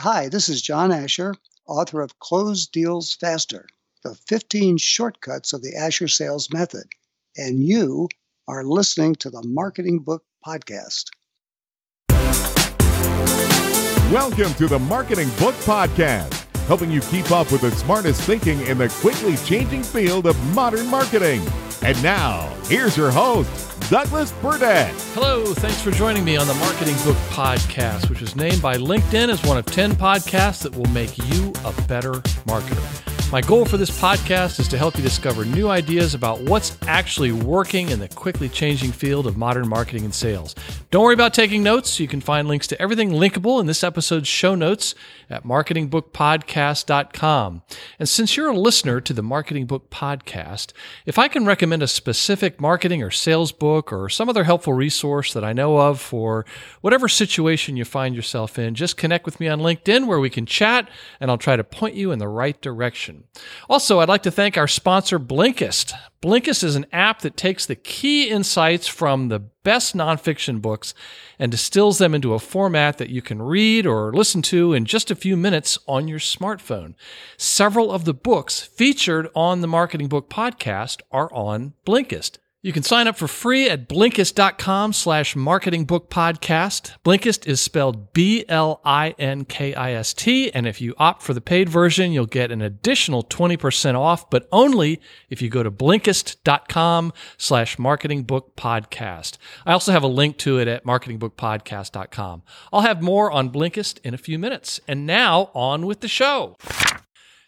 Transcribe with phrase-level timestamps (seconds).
[0.00, 1.34] Hi, this is John Asher,
[1.68, 3.68] author of Close Deals Faster,
[4.02, 6.86] the 15 shortcuts of the Asher sales method.
[7.36, 8.08] And you
[8.48, 11.10] are listening to the Marketing Book Podcast.
[14.10, 16.32] Welcome to the Marketing Book Podcast,
[16.66, 20.88] helping you keep up with the smartest thinking in the quickly changing field of modern
[20.88, 21.46] marketing.
[21.82, 24.90] And now, here's your host, Douglas Burdett.
[25.12, 29.28] Hello, thanks for joining me on the Marketing Book Podcast, which is named by LinkedIn
[29.28, 32.12] as one of 10 podcasts that will make you a better
[32.46, 33.11] marketer.
[33.32, 37.32] My goal for this podcast is to help you discover new ideas about what's actually
[37.32, 40.54] working in the quickly changing field of modern marketing and sales.
[40.90, 41.98] Don't worry about taking notes.
[41.98, 44.94] You can find links to everything linkable in this episode's show notes
[45.30, 47.62] at marketingbookpodcast.com.
[47.98, 50.74] And since you're a listener to the Marketing Book Podcast,
[51.06, 55.32] if I can recommend a specific marketing or sales book or some other helpful resource
[55.32, 56.44] that I know of for
[56.82, 60.44] whatever situation you find yourself in, just connect with me on LinkedIn where we can
[60.44, 63.21] chat and I'll try to point you in the right direction.
[63.68, 65.92] Also, I'd like to thank our sponsor, Blinkist.
[66.22, 70.94] Blinkist is an app that takes the key insights from the best nonfiction books
[71.38, 75.10] and distills them into a format that you can read or listen to in just
[75.10, 76.94] a few minutes on your smartphone.
[77.36, 82.38] Several of the books featured on the Marketing Book podcast are on Blinkist.
[82.64, 86.92] You can sign up for free at Blinkist.com slash marketingbookpodcast.
[87.04, 88.54] Blinkist is spelled B-L-I-N-K-I-S-T.
[90.54, 94.46] And if you opt for the paid version, you'll get an additional 20% off, but
[94.52, 99.38] only if you go to Blinkist.com slash marketingbookpodcast.
[99.66, 102.42] I also have a link to it at marketingbookpodcast.com.
[102.72, 104.78] I'll have more on Blinkist in a few minutes.
[104.86, 106.56] And now on with the show.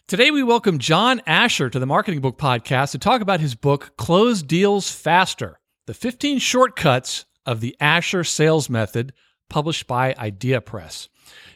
[0.07, 3.97] Today, we welcome John Asher to the Marketing Book Podcast to talk about his book,
[3.97, 9.13] Close Deals Faster The 15 Shortcuts of the Asher Sales Method,
[9.49, 11.09] published by Idea Press.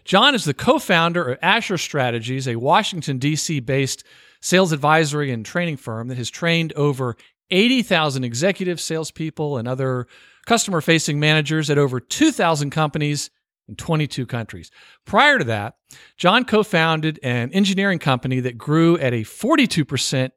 [0.04, 3.60] John is the co founder of Asher Strategies, a Washington, D.C.
[3.60, 4.04] based
[4.42, 7.18] sales advisory and training firm that has trained over
[7.52, 10.08] 80,000 executive salespeople and other
[10.48, 13.30] customer facing managers at over 2,000 companies
[13.70, 14.72] in 22 countries.
[15.06, 15.76] Prior to that,
[16.18, 20.32] John co founded an engineering company that grew at a 42%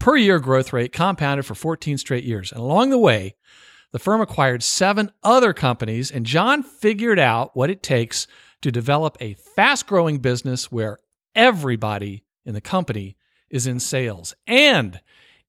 [0.00, 2.50] per year growth rate, compounded for 14 straight years.
[2.50, 3.36] And along the way,
[3.92, 8.26] the firm acquired seven other companies, and John figured out what it takes
[8.62, 10.98] to develop a fast growing business where
[11.34, 13.16] everybody in the company
[13.50, 14.34] is in sales.
[14.46, 15.00] And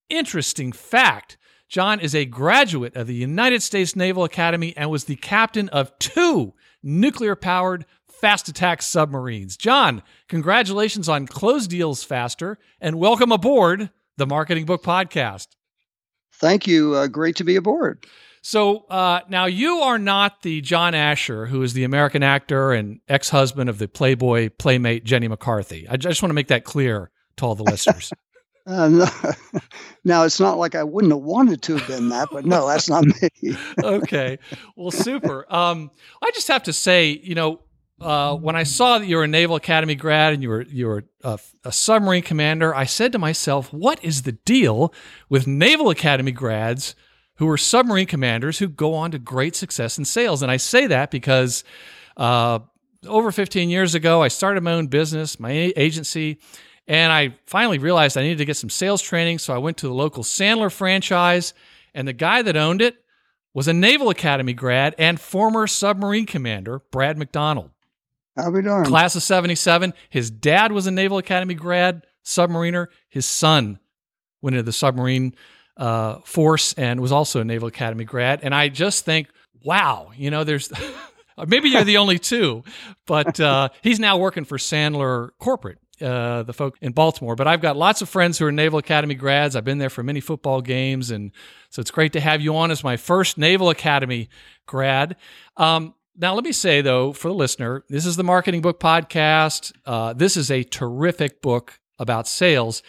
[0.10, 1.38] interesting fact
[1.72, 5.98] John is a graduate of the United States Naval Academy and was the captain of
[6.00, 6.54] two
[6.84, 7.86] nuclear powered
[8.22, 9.58] fast attack submarines.
[9.58, 15.48] John, congratulations on Close Deals Faster and welcome aboard the Marketing Book Podcast.
[16.34, 16.96] Thank you.
[16.96, 18.06] Uh, great to be aboard.
[18.44, 23.00] So uh, now you are not the John Asher who is the American actor and
[23.08, 25.88] ex husband of the Playboy playmate Jenny McCarthy.
[25.88, 28.12] I just want to make that clear to all the listeners.
[28.66, 28.88] Uh,
[29.54, 29.62] no,
[30.04, 32.90] now it's not like I wouldn't have wanted to have been that, but no, that's
[32.90, 33.56] not me.
[33.84, 34.40] okay,
[34.76, 35.46] well, super.
[35.54, 35.92] Um,
[36.22, 37.62] I just have to say, you know,
[38.00, 40.88] uh, when I saw that you were a Naval Academy grad and you were you
[40.88, 44.94] were a, a, submarine commander, I said to myself, "What is the deal
[45.30, 46.96] with Naval Academy grads
[47.36, 50.88] who are submarine commanders who go on to great success in sales?" And I say
[50.88, 51.64] that because
[52.18, 52.60] uh,
[53.06, 56.40] over 15 years ago, I started my own business, my agency
[56.92, 59.40] and I finally realized I needed to get some sales training.
[59.40, 61.54] So I went to the local Sandler franchise,
[61.94, 62.98] and the guy that owned it
[63.54, 67.72] was a Naval Academy grad and former submarine commander, Brad McDonald.
[68.36, 68.88] I'll be darned.
[68.88, 69.94] Class of 77.
[70.10, 72.88] His dad was a Naval Academy grad, submariner.
[73.08, 73.80] His son
[74.42, 75.34] went into the submarine
[75.78, 78.42] uh, force and was also a Naval Academy grad.
[78.44, 79.30] And I just think,
[79.64, 80.70] wow, you know, there's.
[81.48, 82.64] Maybe you're the only two,
[83.08, 87.36] but uh, he's now working for Sandler Corporate uh, the folk in Baltimore.
[87.36, 89.56] But I've got lots of friends who are Naval Academy grads.
[89.56, 91.32] I've been there for many football games, and
[91.70, 94.30] so it's great to have you on as my first Naval Academy
[94.66, 95.16] grad.
[95.58, 99.72] Um, now, let me say though, for the listener, this is the Marketing Book Podcast.
[99.86, 102.84] Uh, this is a terrific book about sales,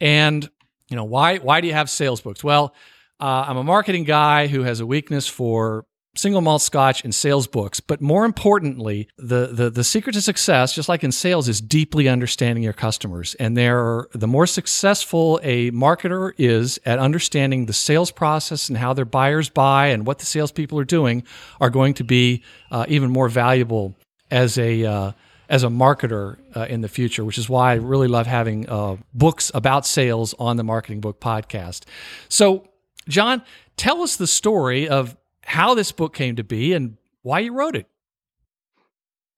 [0.00, 0.48] and
[0.88, 1.38] you know why?
[1.38, 2.44] Why do you have sales books?
[2.44, 2.74] Well,
[3.20, 5.84] uh, I'm a marketing guy who has a weakness for
[6.18, 7.80] single malt scotch and sales books.
[7.80, 12.08] But more importantly, the, the, the secret to success, just like in sales, is deeply
[12.08, 13.34] understanding your customers.
[13.36, 19.04] And the more successful a marketer is at understanding the sales process and how their
[19.04, 21.22] buyers buy and what the salespeople are doing,
[21.60, 23.94] are going to be uh, even more valuable
[24.30, 25.12] as a uh,
[25.48, 28.96] as a marketer uh, in the future, which is why I really love having uh,
[29.14, 31.84] books about sales on the Marketing Book Podcast.
[32.28, 32.68] So,
[33.08, 33.42] John,
[33.76, 35.16] tell us the story of
[35.48, 37.86] how this book came to be and why you wrote it.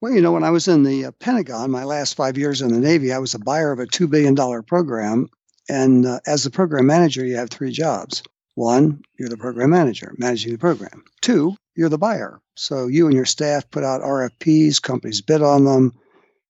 [0.01, 2.73] Well, you know, when I was in the uh, Pentagon, my last five years in
[2.73, 5.29] the Navy, I was a buyer of a $2 billion program.
[5.69, 8.23] And uh, as the program manager, you have three jobs.
[8.55, 11.03] One, you're the program manager, managing the program.
[11.21, 12.41] Two, you're the buyer.
[12.55, 15.93] So you and your staff put out RFPs, companies bid on them,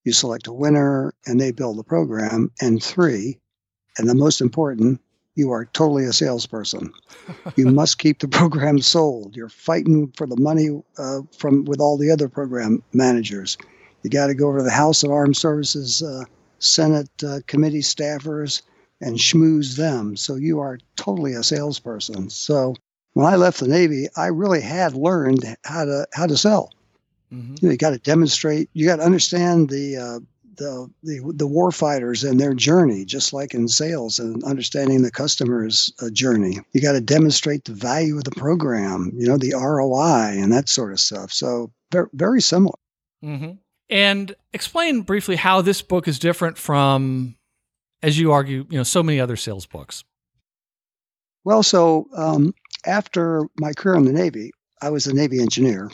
[0.03, 2.51] you select a winner, and they build the program.
[2.59, 3.39] And three,
[3.97, 5.01] and the most important,
[5.35, 6.93] you are totally a salesperson.
[7.55, 9.35] you must keep the program sold.
[9.35, 13.57] You're fighting for the money uh, from with all the other program managers.
[14.03, 16.23] You got to go over to the House of Armed Services, uh,
[16.59, 18.61] Senate uh, committee staffers,
[18.99, 20.15] and schmooze them.
[20.15, 22.29] So you are totally a salesperson.
[22.29, 22.75] So
[23.13, 26.71] when I left the Navy, I really had learned how to how to sell.
[27.31, 27.55] Mm-hmm.
[27.61, 28.69] You, know, you got to demonstrate.
[28.73, 30.19] You got to understand the uh,
[30.57, 35.11] the the the war fighters and their journey, just like in sales and understanding the
[35.11, 36.59] customer's uh, journey.
[36.73, 40.69] You got to demonstrate the value of the program, you know, the ROI and that
[40.69, 41.31] sort of stuff.
[41.31, 42.77] So very very similar.
[43.23, 43.51] Mm-hmm.
[43.89, 47.35] And explain briefly how this book is different from,
[48.01, 50.05] as you argue, you know, so many other sales books.
[51.43, 52.53] Well, so um,
[52.85, 54.51] after my career in the Navy,
[54.81, 55.91] I was a Navy engineer.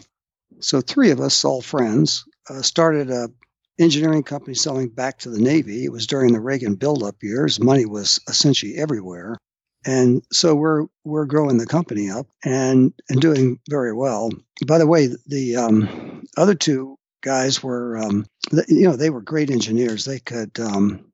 [0.59, 3.29] So three of us, all friends, uh, started a
[3.79, 5.85] engineering company selling back to the Navy.
[5.85, 7.59] It was during the Reagan buildup years.
[7.59, 9.37] Money was essentially everywhere.
[9.85, 14.31] And so we're we're growing the company up and and doing very well.
[14.65, 18.25] By the way, the um, other two guys were um,
[18.67, 20.05] you know they were great engineers.
[20.05, 21.05] They could um,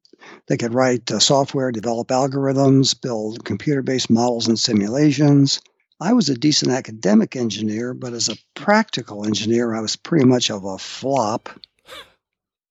[0.48, 5.62] they could write uh, software, develop algorithms, build computer-based models and simulations.
[6.00, 10.50] I was a decent academic engineer, but as a practical engineer, I was pretty much
[10.50, 11.50] of a flop.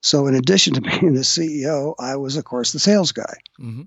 [0.02, 3.34] So, in addition to being the CEO, I was, of course, the sales guy.
[3.60, 3.82] Mm-hmm.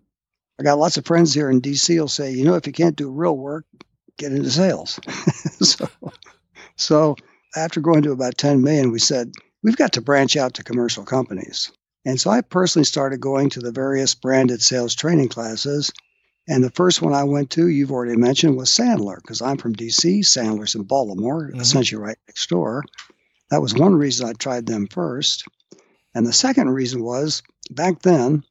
[0.59, 2.95] I got lots of friends here in DC who'll say, you know, if you can't
[2.95, 3.65] do real work,
[4.17, 4.99] get into sales.
[5.61, 5.89] so,
[6.77, 7.15] so,
[7.55, 9.31] after going to about 10 million, we said,
[9.63, 11.71] we've got to branch out to commercial companies.
[12.05, 15.91] And so I personally started going to the various branded sales training classes.
[16.47, 19.75] And the first one I went to, you've already mentioned, was Sandler, because I'm from
[19.75, 20.19] DC.
[20.19, 21.59] Sandler's in Baltimore, mm-hmm.
[21.59, 22.83] essentially right next door.
[23.49, 25.45] That was one reason I tried them first.
[26.15, 28.43] And the second reason was back then,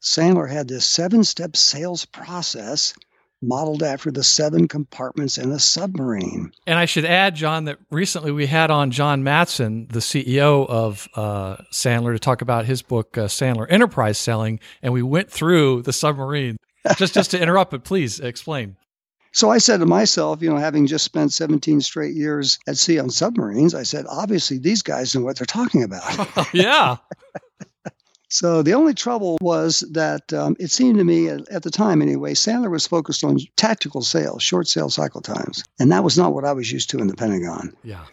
[0.00, 2.94] Sandler had this seven step sales process
[3.42, 6.52] modeled after the seven compartments in a submarine.
[6.66, 11.08] And I should add, John, that recently we had on John Mattson, the CEO of
[11.14, 14.60] uh, Sandler, to talk about his book, uh, Sandler Enterprise Selling.
[14.82, 16.56] And we went through the submarine.
[16.96, 18.76] just, just to interrupt, but please explain.
[19.32, 22.98] So I said to myself, you know, having just spent 17 straight years at sea
[22.98, 26.28] on submarines, I said, obviously these guys know what they're talking about.
[26.54, 26.96] yeah.
[28.28, 32.00] so the only trouble was that um, it seemed to me at, at, the time
[32.00, 35.62] anyway, Sandler was focused on tactical sales, short sales cycle times.
[35.78, 37.74] And that was not what I was used to in the Pentagon.
[37.84, 38.04] Yeah.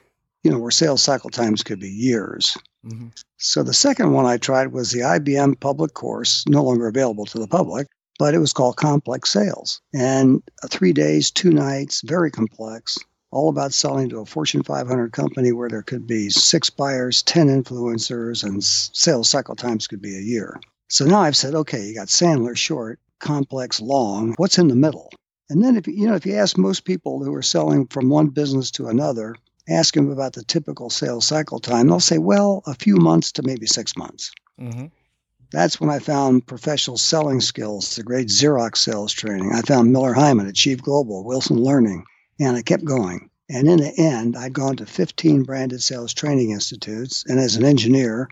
[0.44, 2.56] You know, where sales cycle times could be years.
[2.86, 3.08] Mm-hmm.
[3.38, 7.40] So the second one I tried was the IBM public course, no longer available to
[7.40, 7.88] the public
[8.20, 9.82] but it was called Complex Sales.
[9.94, 12.98] And three days, two nights, very complex,
[13.32, 17.48] all about selling to a Fortune 500 company where there could be six buyers, 10
[17.48, 20.60] influencers, and sales cycle times could be a year.
[20.90, 24.36] So now I've said, okay, you got Sandler short, complex long.
[24.38, 25.12] What's in the middle?
[25.50, 28.28] And then if you know if you ask most people who are selling from one
[28.28, 29.36] business to another,
[29.68, 33.44] ask them about the typical sales cycle time, they'll say, well, a few months to
[33.44, 34.32] maybe six months.
[34.60, 34.86] Mm-hmm.
[35.52, 39.52] That's when I found professional selling skills, the great Xerox sales training.
[39.54, 42.04] I found Miller Heiman, Achieve Global, Wilson Learning,
[42.40, 43.30] and I kept going.
[43.50, 47.24] And in the end, I'd gone to 15 branded sales training institutes.
[47.28, 48.28] And as an engineer,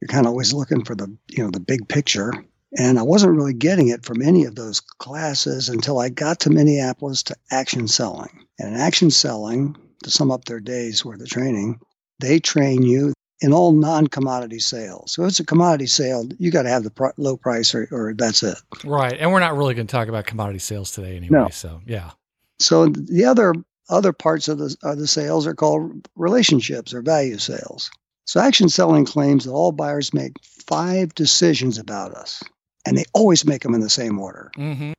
[0.00, 2.32] you're kind of always looking for the, you know, the big picture.
[2.78, 6.50] And I wasn't really getting it from any of those classes until I got to
[6.50, 8.46] Minneapolis to action selling.
[8.58, 11.80] And in action selling, to sum up their days worth of training,
[12.18, 15.12] they train you in all non-commodity sales.
[15.12, 17.88] So if it's a commodity sale, you got to have the pr- low price, or,
[17.90, 18.56] or that's it.
[18.84, 21.38] Right, and we're not really going to talk about commodity sales today anyway.
[21.38, 21.48] No.
[21.48, 22.12] So yeah.
[22.58, 23.54] So the other
[23.88, 27.90] other parts of the of the sales are called relationships or value sales.
[28.24, 32.42] So action selling claims that all buyers make five decisions about us,
[32.86, 34.52] and they always make them in the same order.
[34.56, 34.92] Mm-hmm.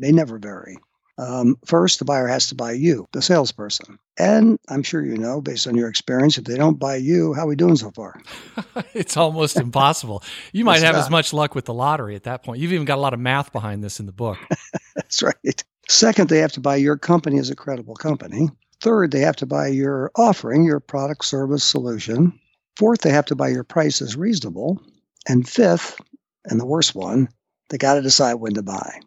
[0.00, 0.78] They never vary.
[1.18, 3.98] Um, first, the buyer has to buy you, the salesperson.
[4.18, 7.42] And I'm sure you know, based on your experience, if they don't buy you, how
[7.42, 8.20] are we doing so far?
[8.94, 10.22] it's almost impossible.
[10.52, 11.02] You might have not.
[11.02, 12.60] as much luck with the lottery at that point.
[12.60, 14.38] You've even got a lot of math behind this in the book.
[14.94, 15.64] That's right.
[15.88, 18.48] Second, they have to buy your company as a credible company.
[18.80, 22.38] Third, they have to buy your offering, your product, service, solution.
[22.76, 24.80] Fourth, they have to buy your price as reasonable.
[25.26, 26.00] And fifth,
[26.44, 27.28] and the worst one,
[27.70, 29.00] they got to decide when to buy.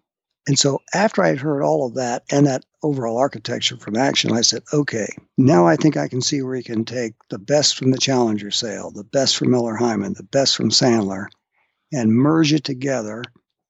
[0.48, 4.42] And so after I'd heard all of that and that overall architecture from action, I
[4.42, 5.08] said, okay,
[5.38, 8.50] now I think I can see where you can take the best from the Challenger
[8.50, 11.28] sale, the best from Miller Heiman, the best from Sandler,
[11.94, 13.24] and merge it together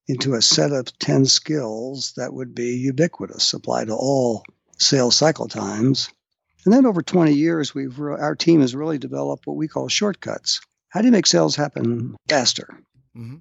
[0.07, 4.43] into a set of 10 skills that would be ubiquitous, apply to all
[4.77, 6.09] sales cycle times.
[6.65, 10.61] And then over 20 years, we've our team has really developed what we call shortcuts.
[10.89, 12.77] How do you make sales happen faster?
[13.15, 13.37] Mm-hmm.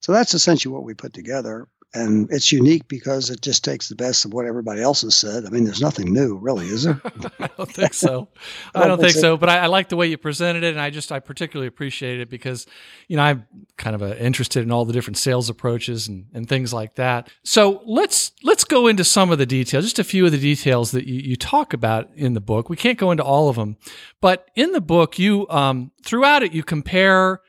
[0.00, 3.94] So that's essentially what we put together and it's unique because it just takes the
[3.94, 5.44] best of what everybody else has said.
[5.44, 7.00] I mean, there's nothing new, really, is there?
[7.38, 8.28] I don't think so.
[8.74, 9.36] I don't, think, so.
[9.36, 12.20] But I, I, like the way you presented it, and I just I particularly appreciate
[12.20, 12.66] it because
[13.08, 13.46] you know I'm
[13.76, 17.28] kind of uh, interested in all the different sales approaches and, and things like that.
[17.44, 20.92] So let's let's go into some of the details, just a few of the details
[20.92, 22.70] that you, you talk about in the book.
[22.70, 23.76] We can't go into all of them,
[24.22, 27.42] but in the book, you um, throughout it you compare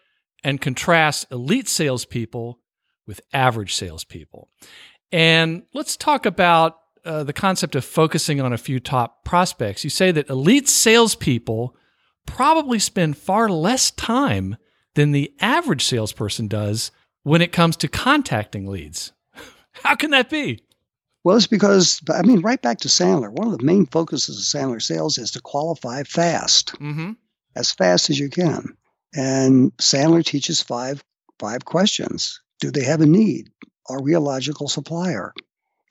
[0.44, 2.60] and contrast elite salespeople
[3.08, 4.50] with average salespeople.
[5.12, 9.84] And let's talk about uh, the concept of focusing on a few top prospects.
[9.84, 11.76] You say that elite salespeople
[12.26, 14.58] probably spend far less time
[14.96, 16.92] than the average salesperson does
[17.24, 19.12] when it comes to contacting leads.
[19.84, 20.64] How can that be?
[21.24, 23.32] Well, it's because, I mean, right back to Sandler.
[23.32, 27.12] One of the main focuses of Sandler sales is to qualify fast, mm-hmm.
[27.56, 28.76] as fast as you can.
[29.16, 31.04] And Sandler teaches five
[31.40, 32.42] five questions.
[32.60, 33.50] Do they have a need?
[33.90, 35.34] Are we a logical supplier?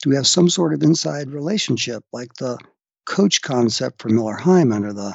[0.03, 2.59] Do we have some sort of inside relationship like the
[3.07, 5.15] coach concept from Miller Heiman or the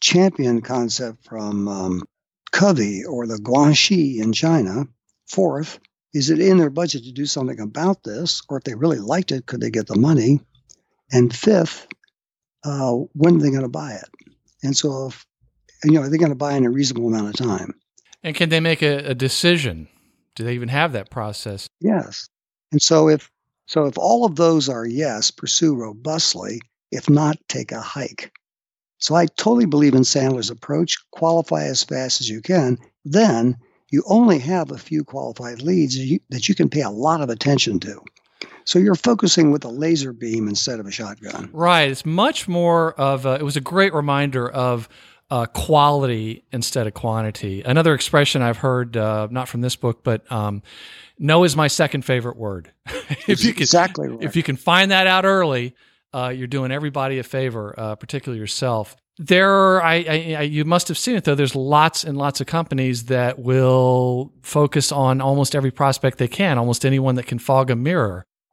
[0.00, 2.02] champion concept from um,
[2.50, 4.86] Covey or the Guanxi in China?
[5.28, 5.78] Fourth,
[6.14, 8.42] is it in their budget to do something about this?
[8.48, 10.40] Or if they really liked it, could they get the money?
[11.10, 11.86] And fifth,
[12.64, 14.08] uh, when are they going to buy it?
[14.62, 15.26] And so, if,
[15.84, 17.74] you know, are they going to buy in a reasonable amount of time?
[18.22, 19.88] And can they make a, a decision
[20.34, 21.68] do they even have that process?
[21.80, 22.28] Yes.
[22.70, 23.30] And so if
[23.66, 26.60] so if all of those are yes, pursue robustly.
[26.90, 28.32] If not, take a hike.
[28.98, 30.96] So I totally believe in Sandler's approach.
[31.10, 32.78] Qualify as fast as you can.
[33.04, 33.56] Then
[33.90, 35.96] you only have a few qualified leads
[36.30, 38.00] that you can pay a lot of attention to.
[38.64, 41.50] So you're focusing with a laser beam instead of a shotgun.
[41.52, 41.90] Right.
[41.90, 44.88] It's much more of a, it was a great reminder of
[45.32, 47.62] uh, quality instead of quantity.
[47.62, 50.62] Another expression I've heard, uh, not from this book, but um,
[51.18, 52.70] no is my second favorite word.
[53.26, 54.22] if you can, exactly right.
[54.22, 55.74] if you can find that out early,
[56.12, 58.94] uh, you're doing everybody a favor, uh, particularly yourself.
[59.16, 61.34] There, are, I, I, I, you must have seen it though.
[61.34, 66.58] There's lots and lots of companies that will focus on almost every prospect they can,
[66.58, 68.26] almost anyone that can fog a mirror.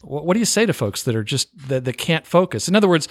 [0.00, 2.66] what, what do you say to folks that are just that, that can't focus?
[2.66, 3.08] In other words,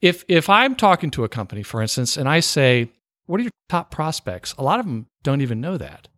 [0.00, 2.90] if if I'm talking to a company, for instance, and I say,
[3.26, 6.08] "What are your top prospects?" A lot of them don't even know that.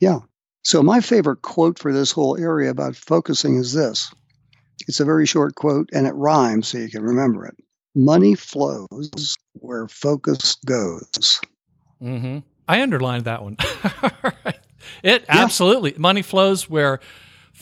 [0.00, 0.20] Yeah.
[0.64, 4.12] So my favorite quote for this whole area about focusing is this.
[4.88, 7.56] It's a very short quote and it rhymes so you can remember it.
[7.94, 11.40] Money flows where focus goes.
[12.02, 12.38] Mm-hmm.
[12.68, 13.56] I underlined that one.
[15.02, 15.24] it yeah.
[15.28, 17.00] absolutely money flows where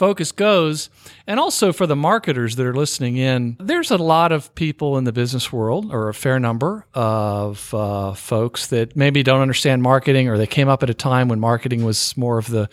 [0.00, 0.88] focus goes.
[1.26, 5.04] And also for the marketers that are listening in, there's a lot of people in
[5.04, 10.26] the business world, or a fair number of uh, folks that maybe don't understand marketing,
[10.26, 12.70] or they came up at a time when marketing was more of the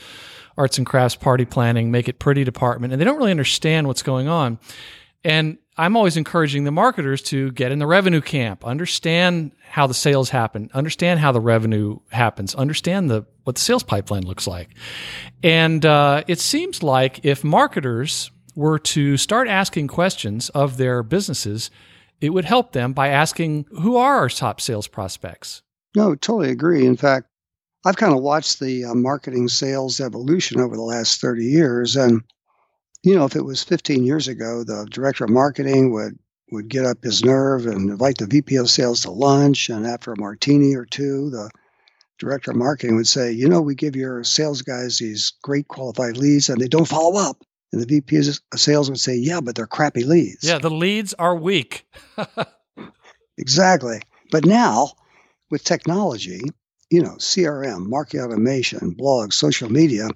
[0.58, 4.04] arts and crafts party planning, make it pretty department, and they don't really understand what's
[4.04, 4.58] going on.
[5.26, 9.94] And I'm always encouraging the marketers to get in the revenue camp, understand how the
[9.94, 14.70] sales happen, understand how the revenue happens, understand the what the sales pipeline looks like.
[15.44, 21.70] And uh, it seems like if marketers were to start asking questions of their businesses,
[22.20, 25.62] it would help them by asking who are our top sales prospects.
[25.96, 26.86] No, totally agree.
[26.86, 27.28] In fact,
[27.86, 32.24] I've kind of watched the uh, marketing sales evolution over the last 30 years, and
[33.08, 36.20] you know, if it was 15 years ago, the director of marketing would
[36.52, 40.14] would get up his nerve and invite the VP of sales to lunch, and after
[40.14, 41.50] a martini or two, the
[42.20, 46.16] director of marketing would say, "You know, we give your sales guys these great qualified
[46.16, 49.56] leads, and they don't follow up." And the VP of sales would say, "Yeah, but
[49.56, 51.86] they're crappy leads." Yeah, the leads are weak.
[53.38, 54.02] exactly.
[54.32, 54.94] But now,
[55.50, 56.42] with technology,
[56.90, 60.10] you know, CRM, marketing automation, blogs, social media,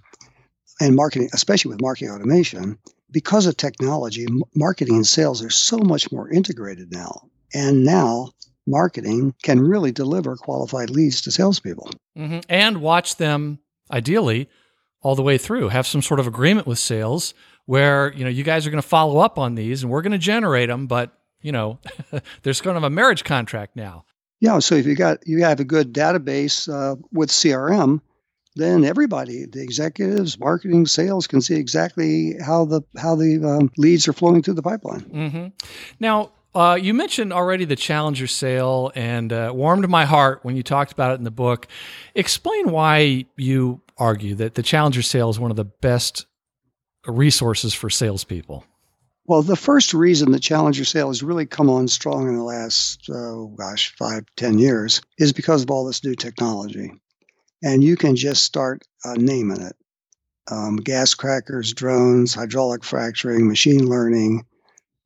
[0.82, 2.78] and marketing, especially with marketing automation,
[3.12, 7.30] because of technology, marketing and sales are so much more integrated now.
[7.54, 8.32] And now
[8.66, 11.92] marketing can really deliver qualified leads to salespeople.
[12.18, 12.40] Mm-hmm.
[12.50, 13.60] And watch them,
[13.92, 14.50] ideally,
[15.02, 15.70] all the way through.
[15.70, 17.34] Have some sort of agreement with sales
[17.66, 20.12] where, you know, you guys are going to follow up on these and we're going
[20.14, 21.12] to generate them, but,
[21.42, 21.80] you know,
[22.44, 24.06] there's kind of a marriage contract now.
[24.40, 24.58] Yeah.
[24.60, 28.02] So if you got, you have a good database uh, with CRM,
[28.56, 34.08] then everybody, the executives, marketing, sales, can see exactly how the how the um, leads
[34.08, 35.02] are flowing through the pipeline.
[35.02, 35.48] Mm-hmm.
[36.00, 40.64] Now, uh, you mentioned already the Challenger sale and uh, warmed my heart when you
[40.64, 41.68] talked about it in the book.
[42.14, 46.26] Explain why you argue that the Challenger sale is one of the best
[47.08, 48.66] resources for salespeople.
[49.26, 53.10] Well, the first reason the Challenger sale has really come on strong in the last,
[53.10, 57.01] oh gosh, five, ten years is because of all this new technology.
[57.64, 59.76] And you can just start uh, naming it
[60.50, 64.46] um, gas crackers, drones, hydraulic fracturing, machine learning,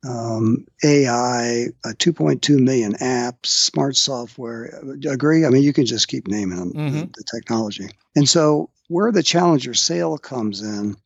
[0.06, 4.80] um, AI, 2.2 million apps, smart software.
[5.08, 5.44] Agree?
[5.44, 6.98] I mean, you can just keep naming them, mm-hmm.
[7.00, 7.88] the, the technology.
[8.14, 10.96] And so, where the Challenger sale comes in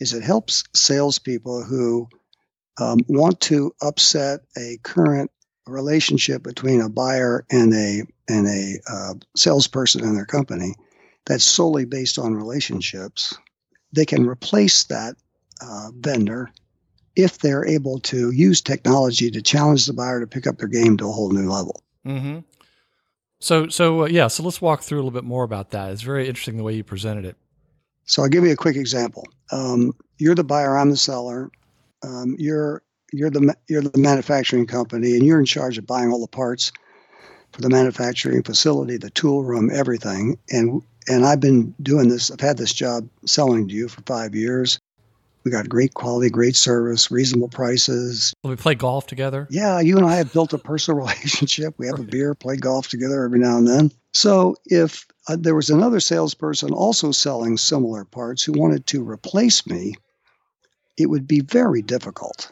[0.00, 2.08] is it helps salespeople who
[2.80, 5.30] um, want to upset a current
[5.66, 8.02] relationship between a buyer and a
[8.32, 10.74] and a uh, salesperson in their company
[11.26, 13.36] that's solely based on relationships,
[13.92, 15.14] they can replace that
[15.60, 16.50] uh, vendor
[17.14, 20.96] if they're able to use technology to challenge the buyer to pick up their game
[20.96, 21.82] to a whole new level.
[22.06, 22.40] Mm-hmm.
[23.38, 25.90] So, so uh, yeah, so let's walk through a little bit more about that.
[25.90, 27.36] It's very interesting the way you presented it.
[28.04, 29.26] So I'll give you a quick example.
[29.50, 31.50] Um, you're the buyer, I'm the seller.
[32.02, 36.20] Um, you're you're the you're the manufacturing company, and you're in charge of buying all
[36.20, 36.72] the parts
[37.52, 40.38] for the manufacturing facility, the tool room, everything.
[40.50, 42.30] And and I've been doing this.
[42.30, 44.78] I've had this job selling to you for five years.
[45.44, 48.32] We got great quality, great service, reasonable prices.
[48.44, 49.48] We play golf together?
[49.50, 51.74] Yeah, you and I have built a personal relationship.
[51.78, 53.90] We have a beer, play golf together every now and then.
[54.12, 59.66] So if uh, there was another salesperson also selling similar parts who wanted to replace
[59.66, 59.94] me,
[60.96, 62.48] it would be very difficult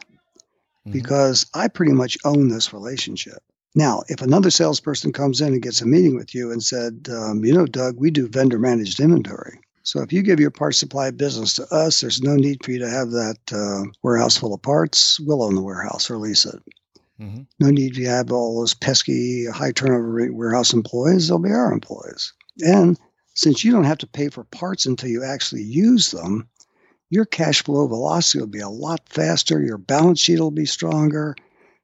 [0.85, 0.91] mm-hmm.
[0.91, 3.41] because I pretty much own this relationship.
[3.73, 7.45] Now, if another salesperson comes in and gets a meeting with you and said, um,
[7.45, 9.59] you know, Doug, we do vendor managed inventory.
[9.83, 12.79] So if you give your parts supply business to us, there's no need for you
[12.79, 15.19] to have that uh, warehouse full of parts.
[15.19, 16.61] We'll own the warehouse or lease it.
[17.19, 17.41] Mm-hmm.
[17.59, 21.27] No need to have all those pesky high turnover warehouse employees.
[21.27, 22.33] They'll be our employees.
[22.59, 22.99] And
[23.33, 26.47] since you don't have to pay for parts until you actually use them,
[27.09, 29.61] your cash flow velocity will be a lot faster.
[29.61, 31.35] Your balance sheet will be stronger.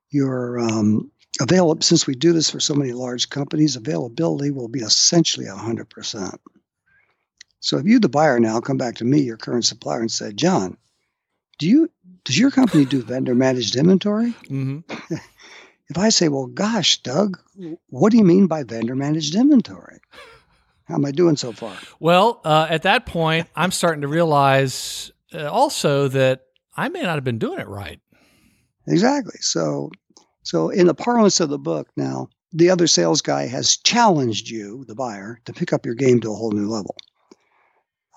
[0.10, 4.80] Your um, available since we do this for so many large companies, availability will be
[4.80, 6.38] essentially 100%.
[7.60, 10.32] So if you, the buyer, now come back to me, your current supplier, and say,
[10.32, 10.78] John,
[11.60, 11.90] do you
[12.24, 14.32] does your company do vendor managed inventory?
[14.50, 14.80] Mm-hmm.
[15.90, 17.40] if I say, well, gosh, Doug,
[17.90, 20.00] what do you mean by vendor managed inventory?
[20.86, 21.76] How am I doing so far?
[22.00, 26.42] Well, uh, at that point, I'm starting to realize uh, also that
[26.76, 28.00] I may not have been doing it right.
[28.88, 29.38] Exactly.
[29.40, 29.92] So
[30.48, 34.86] so, in the parlance of the book, now the other sales guy has challenged you,
[34.88, 36.96] the buyer, to pick up your game to a whole new level.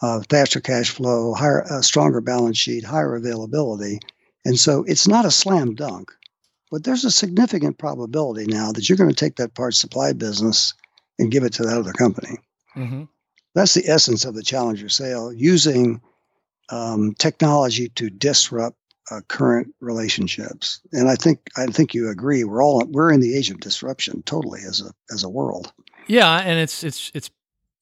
[0.01, 3.99] Uh, faster cash flow, higher, uh, stronger balance sheet, higher availability,
[4.45, 6.13] and so it's not a slam dunk,
[6.71, 10.73] but there's a significant probability now that you're going to take that part supply business
[11.19, 12.39] and give it to that other company.
[12.77, 13.05] Mm-hmm.
[13.57, 16.01] That's the essence of the challenger sale, using
[16.69, 18.77] um, technology to disrupt
[19.11, 20.81] uh, current relationships.
[20.93, 22.45] And I think I think you agree.
[22.45, 25.73] We're all we're in the age of disruption, totally as a as a world.
[26.07, 27.31] Yeah, and it's it's it's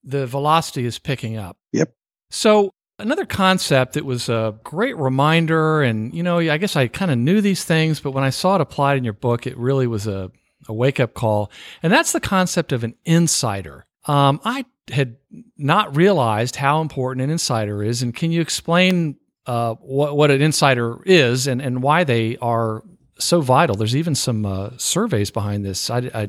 [0.05, 1.57] the velocity is picking up.
[1.73, 1.93] Yep.
[2.31, 7.11] So another concept that was a great reminder, and you know, I guess I kind
[7.11, 9.87] of knew these things, but when I saw it applied in your book, it really
[9.87, 10.31] was a
[10.69, 11.51] a wake up call,
[11.83, 13.87] and that's the concept of an insider.
[14.05, 15.17] Um, I had
[15.57, 19.17] not realized how important an insider is, and can you explain
[19.49, 22.83] uh, what, what an insider is and, and why they are
[23.19, 23.77] so vital.
[23.77, 26.29] There's even some uh, surveys behind this I, I,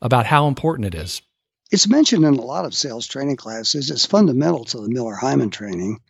[0.00, 1.20] about how important it is.
[1.70, 3.90] It's mentioned in a lot of sales training classes.
[3.90, 6.00] It's fundamental to the Miller Heiman training,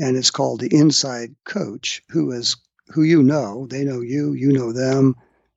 [0.00, 2.56] and it's called the inside coach, who is
[2.88, 3.66] who you know.
[3.66, 4.32] They know you.
[4.32, 5.16] You know them.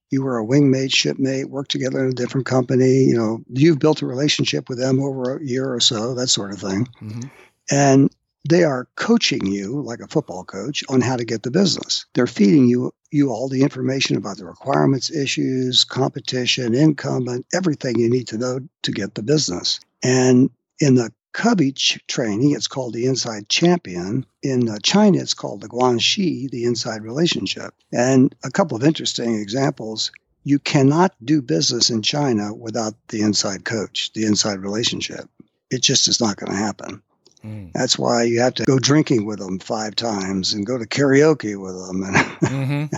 [0.10, 3.04] You were a wingmate, shipmate, worked together in a different company.
[3.04, 6.52] You know, you've built a relationship with them over a year or so, that sort
[6.52, 6.88] of thing.
[7.02, 7.28] Mm-hmm.
[7.70, 8.10] And
[8.48, 12.06] they are coaching you like a football coach on how to get the business.
[12.14, 18.10] They're feeding you you all the information about the requirements, issues, competition, incumbent, everything you
[18.10, 19.80] need to know to get the business.
[20.04, 24.26] And in the Covey training, it's called the Inside Champion.
[24.42, 27.74] In uh, China, it's called the Guanxi, the Inside Relationship.
[27.94, 30.12] And a couple of interesting examples.
[30.44, 35.30] You cannot do business in China without the inside coach, the inside relationship.
[35.70, 37.04] It just is not going to happen.
[37.48, 37.72] Mm.
[37.74, 41.60] That's why you have to go drinking with them five times and go to karaoke
[41.60, 42.04] with them.
[42.04, 42.96] And mm-hmm.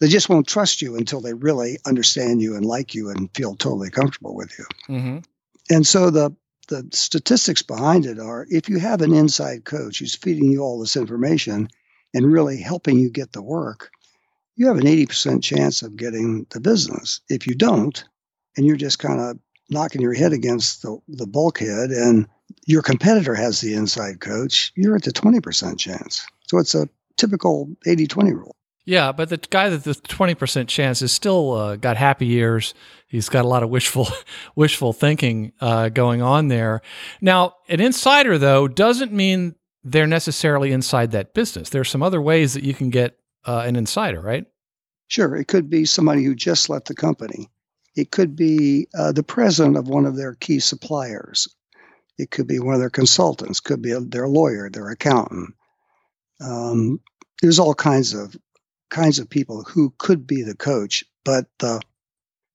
[0.00, 3.54] they just won't trust you until they really understand you and like you and feel
[3.54, 4.64] totally comfortable with you.
[4.88, 5.18] Mm-hmm.
[5.70, 6.34] And so the
[6.68, 10.78] the statistics behind it are if you have an inside coach who's feeding you all
[10.78, 11.68] this information
[12.14, 13.90] and really helping you get the work,
[14.54, 17.20] you have an 80% chance of getting the business.
[17.28, 18.04] If you don't,
[18.56, 22.28] and you're just kind of knocking your head against the, the bulkhead and
[22.66, 26.26] your competitor has the inside coach, you're at the 20% chance.
[26.48, 28.56] So it's a typical 80 20 rule.
[28.86, 32.74] Yeah, but the guy that the 20% chance is still uh, got happy years.
[33.06, 34.08] He's got a lot of wishful
[34.56, 36.80] wishful thinking uh, going on there.
[37.20, 41.70] Now, an insider though doesn't mean they're necessarily inside that business.
[41.70, 44.46] There are some other ways that you can get uh, an insider, right?
[45.08, 47.50] Sure, it could be somebody who just left the company.
[47.96, 51.48] It could be uh, the president of one of their key suppliers.
[52.20, 53.60] It could be one of their consultants.
[53.60, 55.54] Could be a, their lawyer, their accountant.
[56.40, 57.00] Um,
[57.42, 58.36] there's all kinds of
[58.90, 61.80] kinds of people who could be the coach, but the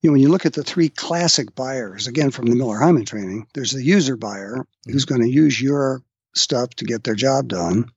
[0.01, 3.07] you know, when you look at the three classic buyers, again from the Miller Heiman
[3.07, 6.03] training, there's the user buyer who's going to use your
[6.35, 7.89] stuff to get their job done.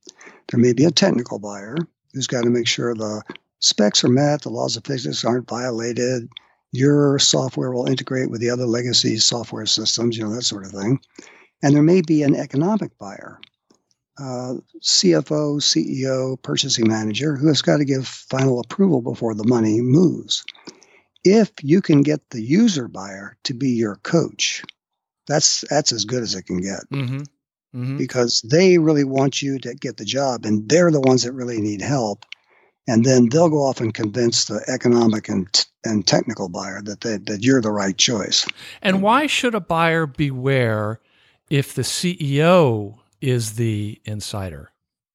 [0.49, 1.77] There may be a technical buyer
[2.13, 3.21] who's got to make sure the
[3.59, 6.29] specs are met, the laws of physics aren't violated,
[6.71, 10.71] your software will integrate with the other legacy software systems, you know, that sort of
[10.71, 10.99] thing.
[11.61, 13.39] And there may be an economic buyer,
[14.19, 19.81] uh, CFO, CEO, purchasing manager, who has got to give final approval before the money
[19.81, 20.43] moves.
[21.23, 24.63] If you can get the user buyer to be your coach,
[25.27, 26.89] that's that's as good as it can get.
[26.91, 27.21] Mm-hmm.
[27.75, 27.97] Mm-hmm.
[27.97, 31.61] Because they really want you to get the job, and they're the ones that really
[31.61, 32.25] need help.
[32.87, 35.47] And then they'll go off and convince the economic and
[35.85, 38.45] and technical buyer that they, that you're the right choice.
[38.81, 40.99] And why should a buyer beware
[41.49, 44.71] if the CEO is the insider?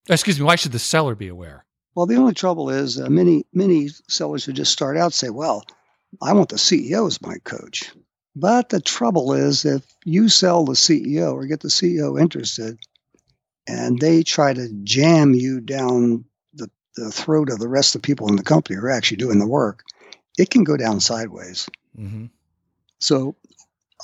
[0.09, 1.65] Excuse me, why should the seller be aware?
[1.95, 5.65] Well, the only trouble is uh, many many sellers who just start out say, "Well,
[6.21, 7.91] I want the CEO as my coach."
[8.37, 12.79] But the trouble is, if you sell the CEO or get the CEO interested,
[13.67, 18.07] and they try to jam you down the, the throat of the rest of the
[18.07, 19.85] people in the company who are actually doing the work,
[20.37, 21.69] it can go down sideways.
[21.97, 22.27] Mm-hmm.
[22.99, 23.37] So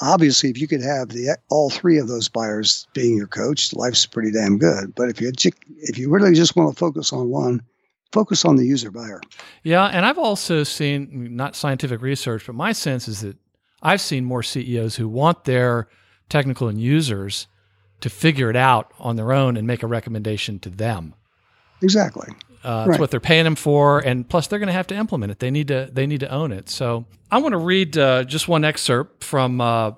[0.00, 4.06] obviously, if you could have the all three of those buyers being your coach, life's
[4.06, 4.94] pretty damn good.
[4.94, 5.30] But if you
[5.78, 7.62] if you really just want to focus on one,
[8.12, 9.20] focus on the user buyer.
[9.62, 13.36] Yeah, and I've also seen not scientific research, but my sense is that
[13.82, 15.88] I've seen more CEOs who want their
[16.28, 17.46] technical and users
[18.00, 21.14] to figure it out on their own and make a recommendation to them.
[21.82, 22.28] Exactly.
[22.62, 23.00] Uh, that's right.
[23.00, 25.38] what they're paying them for, and plus they're going to have to implement it.
[25.38, 26.68] They need to they need to own it.
[26.68, 29.92] So I want to read uh, just one excerpt from uh,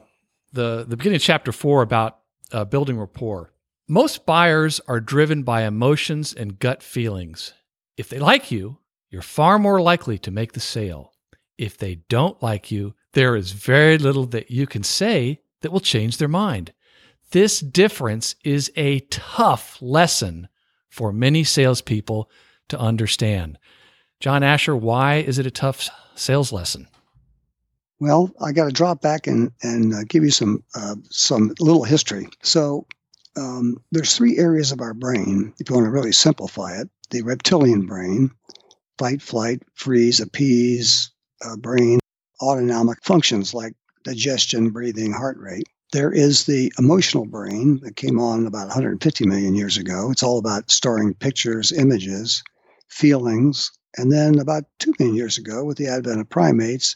[0.53, 2.19] the the beginning of chapter four about
[2.53, 3.53] uh, building rapport.
[3.89, 7.53] Most buyers are driven by emotions and gut feelings.
[7.97, 8.79] If they like you,
[9.11, 11.13] you're far more likely to make the sale.
[11.59, 15.81] If they don't like you, there is very little that you can say that will
[15.81, 16.73] change their mind.
[17.33, 20.49] This difference is a tough lesson
[20.89, 22.31] for many salespeople
[22.73, 23.59] to understand.
[24.19, 26.89] John Asher, why is it a tough sales lesson?
[28.01, 31.85] Well, I got to drop back and and uh, give you some uh, some little
[31.85, 32.29] history.
[32.43, 32.87] So
[33.37, 37.23] um, there's three areas of our brain, if you want to really simplify it: the
[37.23, 38.31] reptilian brain,
[38.99, 41.11] fight, flight, freeze, appease
[41.45, 42.01] uh, brain,
[42.41, 45.69] autonomic functions like digestion, breathing, heart rate.
[45.93, 50.11] There is the emotional brain that came on about 150 million years ago.
[50.11, 52.43] It's all about storing pictures, images,
[52.93, 53.71] feelings.
[53.97, 56.95] And then about 2 million years ago, with the advent of primates,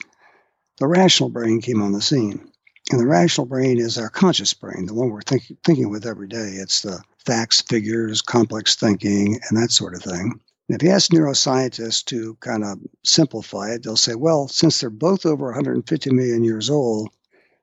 [0.78, 2.50] the rational brain came on the scene.
[2.90, 6.28] And the rational brain is our conscious brain, the one we're think- thinking with every
[6.28, 6.52] day.
[6.52, 10.38] It's the facts, figures, complex thinking, and that sort of thing.
[10.68, 14.90] And if you ask neuroscientists to kind of simplify it, they'll say, well, since they're
[14.90, 17.08] both over 150 million years old,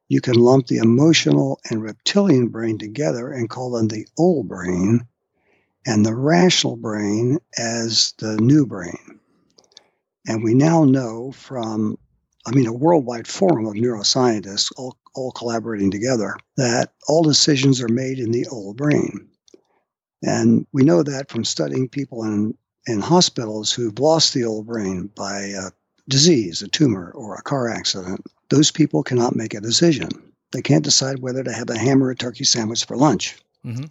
[0.09, 5.07] you can lump the emotional and reptilian brain together and call them the old brain
[5.85, 9.19] and the rational brain as the new brain.
[10.27, 11.97] And we now know from,
[12.45, 17.89] I mean, a worldwide forum of neuroscientists all, all collaborating together that all decisions are
[17.89, 19.27] made in the old brain.
[20.23, 25.09] And we know that from studying people in, in hospitals who've lost the old brain
[25.15, 25.71] by a
[26.07, 28.25] disease, a tumor, or a car accident.
[28.49, 30.09] Those people cannot make a decision.
[30.51, 33.37] They can't decide whether to have a ham or a turkey sandwich for lunch.
[33.65, 33.85] Mm-hmm.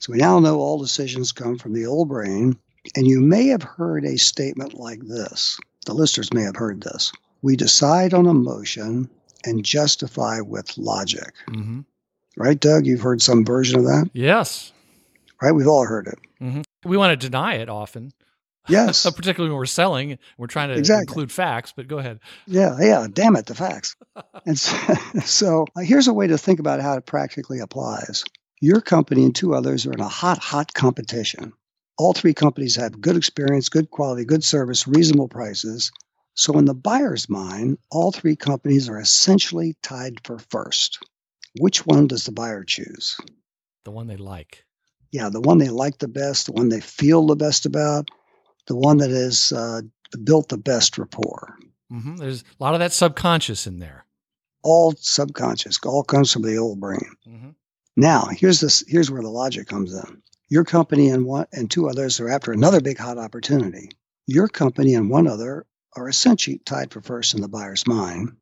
[0.00, 2.58] So we now know all decisions come from the old brain.
[2.96, 5.58] And you may have heard a statement like this.
[5.86, 7.12] The listeners may have heard this.
[7.42, 9.08] We decide on emotion
[9.44, 11.34] and justify with logic.
[11.48, 11.80] Mm-hmm.
[12.36, 12.86] Right, Doug?
[12.86, 14.10] You've heard some version of that?
[14.14, 14.72] Yes.
[15.42, 15.52] Right?
[15.52, 16.18] We've all heard it.
[16.42, 16.62] Mm-hmm.
[16.88, 18.12] We want to deny it often.
[18.68, 19.02] Yes.
[19.16, 21.02] particularly when we're selling, we're trying to Exactly.
[21.02, 21.72] include facts.
[21.76, 22.20] But go ahead.
[22.46, 23.06] Yeah, yeah.
[23.12, 23.96] Damn it, the facts.
[24.46, 24.76] and so,
[25.24, 28.24] so uh, here's a way to think about how it practically applies.
[28.60, 31.52] Your company and two others are in a hot, hot competition.
[31.96, 35.90] All three companies have good experience, good quality, good service, reasonable prices.
[36.34, 40.98] So, in the buyer's mind, all three companies are essentially tied for first.
[41.58, 43.18] Which one does the buyer choose?
[43.84, 44.64] The one they like.
[45.10, 48.08] Yeah, the one they like the best, the one they feel the best about,
[48.66, 49.80] the one that has uh,
[50.22, 51.58] built the best rapport.
[51.90, 54.04] hmm There's a lot of that subconscious in there.
[54.62, 57.16] All subconscious, all comes from the old brain.
[57.24, 57.50] hmm
[57.96, 58.84] Now, here's this.
[58.86, 60.22] Here's where the logic comes in.
[60.48, 63.90] Your company and one and two others are after another big hot opportunity.
[64.26, 68.36] Your company and one other are essentially tied for first in the buyer's mind.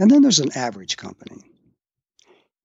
[0.00, 1.42] And then there's an average company.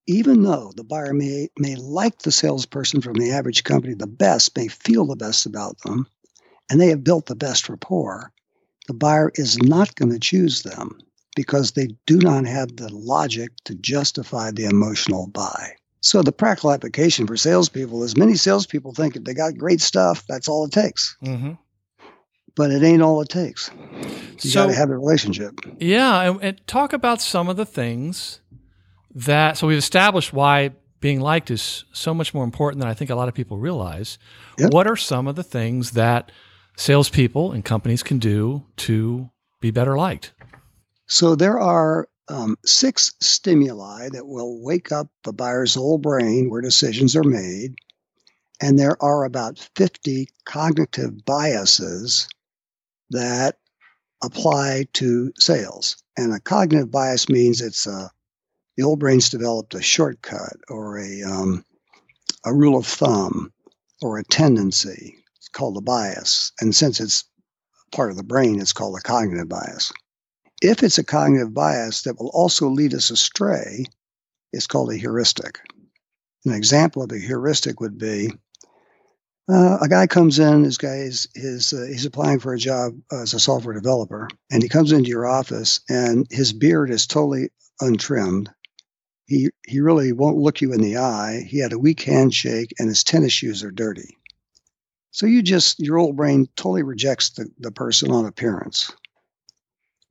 [0.07, 4.57] Even though the buyer may, may like the salesperson from the average company the best,
[4.57, 6.07] may feel the best about them,
[6.69, 8.31] and they have built the best rapport,
[8.87, 10.97] the buyer is not going to choose them
[11.35, 15.75] because they do not have the logic to justify the emotional buy.
[16.01, 20.25] So the practical application for salespeople is many salespeople think if they got great stuff,
[20.27, 21.17] that's all it takes.
[21.21, 21.53] hmm
[22.55, 23.69] But it ain't all it takes.
[24.41, 25.59] You So got to have the relationship.
[25.79, 28.39] Yeah, and, and talk about some of the things
[29.13, 29.57] that.
[29.57, 33.15] So we've established why being liked is so much more important than I think a
[33.15, 34.17] lot of people realize.
[34.57, 34.71] Yep.
[34.71, 36.31] What are some of the things that
[36.77, 39.29] salespeople and companies can do to
[39.61, 40.33] be better liked?
[41.07, 46.61] So there are um, six stimuli that will wake up the buyer's whole brain where
[46.61, 47.75] decisions are made.
[48.61, 52.27] And there are about 50 cognitive biases
[53.09, 53.57] that
[54.21, 56.03] apply to sales.
[56.17, 58.11] And a cognitive bias means it's a,
[58.77, 61.65] the old brain's developed a shortcut or a, um,
[62.45, 63.51] a rule of thumb
[64.01, 65.15] or a tendency.
[65.37, 66.51] It's called a bias.
[66.59, 67.23] And since it's
[67.91, 69.91] part of the brain, it's called a cognitive bias.
[70.61, 73.85] If it's a cognitive bias that will also lead us astray,
[74.51, 75.59] it's called a heuristic.
[76.45, 78.31] An example of a heuristic would be
[79.49, 82.93] uh, a guy comes in, this guy is, is uh, he's applying for a job
[83.11, 87.49] as a software developer, and he comes into your office and his beard is totally
[87.81, 88.51] untrimmed.
[89.25, 91.45] He, he really won't look you in the eye.
[91.47, 94.17] He had a weak handshake and his tennis shoes are dirty.
[95.11, 98.91] So you just, your old brain totally rejects the, the person on appearance.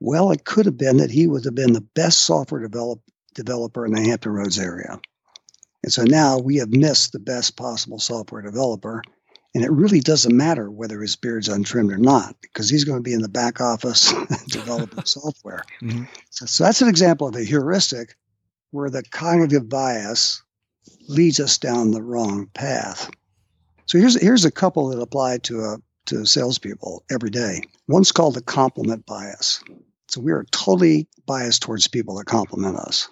[0.00, 3.00] Well, it could have been that he would have been the best software develop,
[3.34, 5.00] developer in the Hampton Roads area.
[5.82, 9.02] And so now we have missed the best possible software developer.
[9.54, 13.02] And it really doesn't matter whether his beard's untrimmed or not, because he's going to
[13.02, 14.12] be in the back office
[14.48, 15.64] developing software.
[15.82, 16.06] Mhm.
[16.30, 18.16] So, so that's an example of a heuristic
[18.70, 20.42] where the cognitive bias
[21.08, 23.10] leads us down the wrong path.
[23.86, 27.62] So here's here's a couple that apply to a to salespeople every day.
[27.88, 29.62] One's called the compliment bias.
[30.08, 33.08] So we are totally biased towards people that compliment us.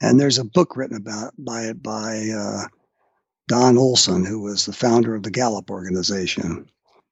[0.00, 2.68] And there's a book written about by it by uh,
[3.48, 6.68] Don Olson, who was the founder of the Gallup organization.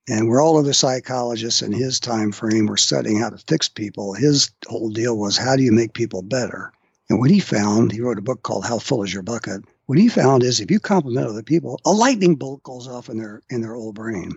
[0.09, 4.15] And where all other psychologists in his time frame were studying how to fix people,
[4.15, 6.73] his whole deal was how do you make people better?
[7.09, 9.65] And what he found, he wrote a book called How Full Is Your Bucket?
[9.87, 13.19] What he found is if you compliment other people, a lightning bolt goes off in
[13.19, 14.33] their in their old brain.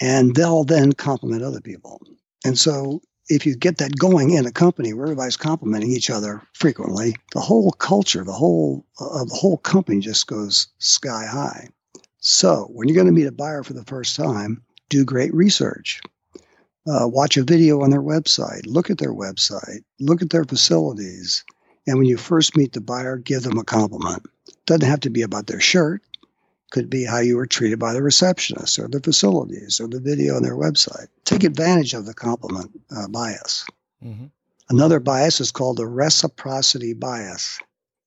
[0.00, 2.00] And they'll then compliment other people.
[2.44, 6.42] And so if you get that going in a company where everybody's complimenting each other
[6.52, 11.68] frequently, the whole culture, the whole uh, the whole company just goes sky high.
[12.18, 16.00] So when you're going to meet a buyer for the first time, do great research.
[16.86, 18.62] Uh, watch a video on their website.
[18.66, 19.82] Look at their website.
[19.98, 21.44] Look at their facilities.
[21.86, 24.24] And when you first meet the buyer, give them a compliment.
[24.66, 26.02] Doesn't have to be about their shirt.
[26.70, 30.34] Could be how you were treated by the receptionist or the facilities or the video
[30.36, 31.06] on their website.
[31.24, 33.64] Take advantage of the compliment uh, bias.
[34.04, 34.30] Mhm.
[34.68, 37.60] Another bias is called the reciprocity bias.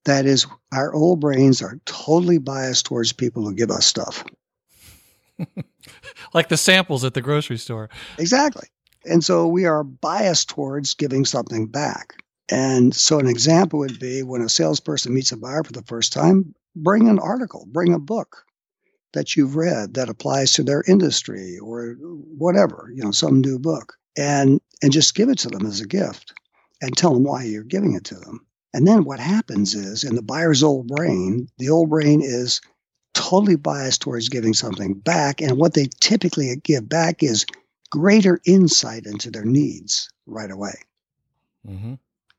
[0.04, 4.24] That is, our old brains are totally biased towards people who give us stuff.
[6.34, 7.88] Like the samples at the grocery store.
[8.18, 8.68] Exactly.
[9.04, 12.14] And so we are biased towards giving something back.
[12.50, 16.12] And so an example would be when a salesperson meets a buyer for the first
[16.12, 18.44] time, bring an article, bring a book
[19.12, 21.96] that you've read that applies to their industry or
[22.36, 23.94] whatever, you know, some new book.
[24.16, 26.32] And and just give it to them as a gift
[26.80, 28.46] and tell them why you're giving it to them.
[28.72, 32.60] And then what happens is in the buyer's old brain, the old brain is
[33.14, 35.40] totally biased towards giving something back.
[35.40, 37.46] And what they typically give back is
[37.90, 40.74] greater insight into their needs right away.
[41.66, 41.94] hmm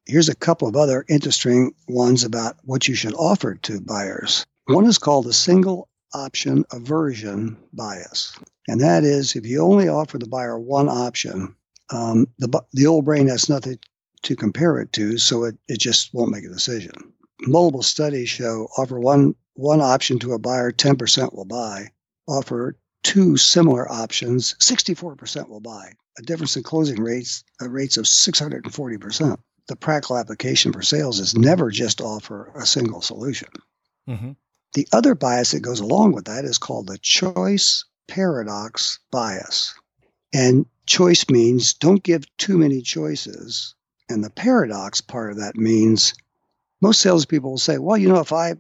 [0.08, 4.46] Here's a couple of other interesting ones about what you should offer to buyers.
[4.66, 8.38] One is called the single option aversion bias.
[8.68, 11.56] And that is if you only offer the buyer one option,
[11.92, 13.80] um, the, the old brain has nothing
[14.24, 16.94] to compare it to, so it, it just won't make a decision.
[17.42, 21.88] Multiple studies show offer one, one option to a buyer, 10% will buy.
[22.28, 25.92] Offer two similar options, 64% will buy.
[26.20, 29.38] A difference in closing rates, uh, rates of 640%.
[29.68, 33.50] The practical application for sales is never just offer a single solution.
[34.08, 34.32] Mm-hmm.
[34.74, 39.74] The other bias that goes along with that is called the choice paradox bias.
[40.34, 43.76] And choice means don't give too many choices.
[44.10, 46.14] And the paradox part of that means
[46.82, 48.56] most salespeople will say, well, you know, if I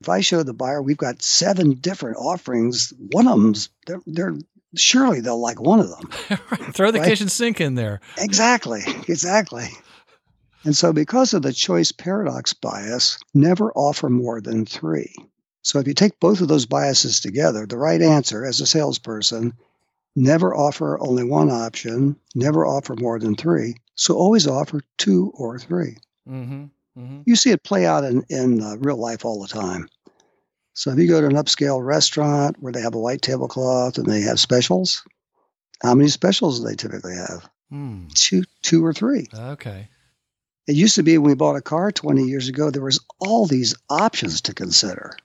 [0.00, 4.36] if I show the buyer we've got seven different offerings, one of them's they're, they're
[4.76, 6.10] surely they'll like one of them.
[6.50, 6.74] right.
[6.74, 7.08] Throw the right?
[7.08, 8.00] kitchen sink in there.
[8.18, 8.82] Exactly.
[9.08, 9.68] Exactly.
[10.64, 15.14] And so because of the choice paradox bias, never offer more than three.
[15.62, 19.52] So if you take both of those biases together, the right answer as a salesperson,
[20.16, 23.74] never offer only one option, never offer more than three.
[23.94, 25.96] So always offer two or 3
[26.28, 26.64] mm-hmm.
[26.98, 27.20] Mm-hmm.
[27.24, 29.88] You see it play out in, in uh, real life all the time.
[30.72, 34.06] So if you go to an upscale restaurant where they have a white tablecloth and
[34.06, 35.02] they have specials,
[35.82, 37.48] how many specials do they typically have?
[37.72, 38.12] Mm.
[38.14, 39.26] Two, two or three.
[39.34, 39.88] Okay.
[40.66, 43.46] It used to be when we bought a car 20 years ago, there was all
[43.46, 45.16] these options to consider.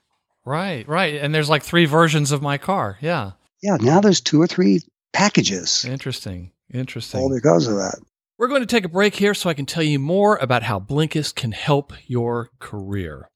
[0.45, 1.15] Right, right.
[1.15, 2.97] And there's like three versions of my car.
[3.01, 3.31] Yeah.
[3.61, 3.77] Yeah.
[3.79, 4.81] Now there's two or three
[5.11, 5.85] packages.
[5.85, 6.51] Interesting.
[6.71, 7.21] Interesting.
[7.21, 7.99] All because of that.
[8.37, 10.79] We're going to take a break here so I can tell you more about how
[10.79, 13.29] Blinkist can help your career.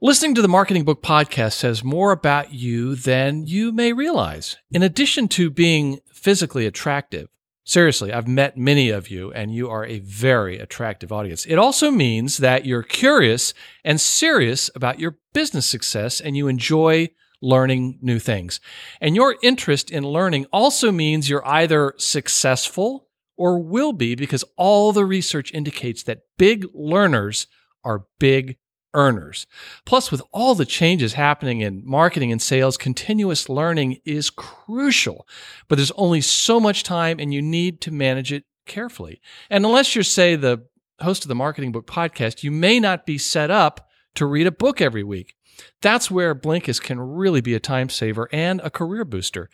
[0.00, 4.58] Listening to the Marketing Book Podcast says more about you than you may realize.
[4.70, 7.28] In addition to being physically attractive,
[7.68, 11.44] Seriously, I've met many of you and you are a very attractive audience.
[11.46, 17.10] It also means that you're curious and serious about your business success and you enjoy
[17.42, 18.60] learning new things.
[19.00, 24.92] And your interest in learning also means you're either successful or will be because all
[24.92, 27.48] the research indicates that big learners
[27.84, 28.58] are big
[28.96, 29.46] earners.
[29.84, 35.28] Plus, with all the changes happening in marketing and sales, continuous learning is crucial.
[35.68, 39.20] But there's only so much time and you need to manage it carefully.
[39.50, 40.66] And unless you're, say, the
[41.00, 44.52] host of the Marketing Book Podcast, you may not be set up to read a
[44.52, 45.35] book every week.
[45.82, 49.48] That's where Blinkist can really be a time saver and a career booster.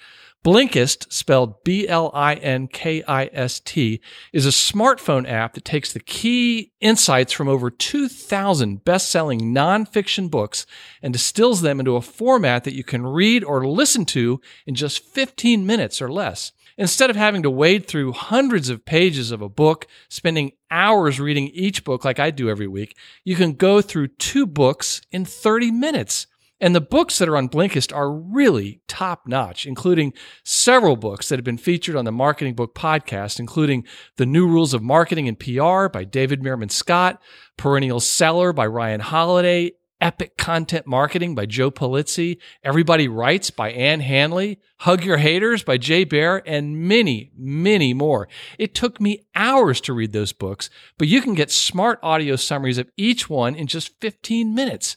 [0.44, 4.00] Blinkist, spelled B L I N K I S T,
[4.32, 10.28] is a smartphone app that takes the key insights from over 2,000 best selling nonfiction
[10.28, 10.66] books
[11.00, 15.04] and distills them into a format that you can read or listen to in just
[15.04, 16.50] 15 minutes or less.
[16.78, 21.48] Instead of having to wade through hundreds of pages of a book, spending hours reading
[21.48, 25.70] each book like I do every week, you can go through two books in 30
[25.70, 26.26] minutes.
[26.60, 30.12] And the books that are on Blinkist are really top notch, including
[30.44, 33.84] several books that have been featured on the Marketing Book podcast, including
[34.16, 37.20] The New Rules of Marketing and PR by David Meerman Scott,
[37.56, 39.72] Perennial Seller by Ryan Holiday,
[40.02, 45.78] Epic Content Marketing by Joe Pulizzi, Everybody Writes by Ann Handley, Hug Your Haters by
[45.78, 48.28] Jay Baer, and many, many more.
[48.58, 52.78] It took me hours to read those books, but you can get smart audio summaries
[52.78, 54.96] of each one in just 15 minutes.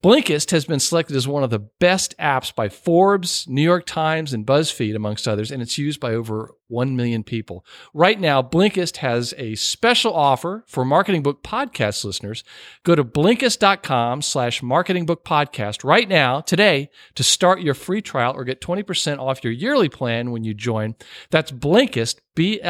[0.00, 4.32] Blinkist has been selected as one of the best apps by Forbes, New York Times,
[4.32, 7.66] and BuzzFeed, amongst others, and it's used by over 1 million people.
[7.92, 12.44] Right now, Blinkist has a special offer for Marketing Book Podcast listeners.
[12.84, 18.34] Go to Blinkist.com slash Marketing Book Podcast right now, today, to start your free trial
[18.36, 20.94] or get 20% off your yearly plan when you join.
[21.30, 22.62] That's Blinkist, B-L-I-N-K-I-S-T,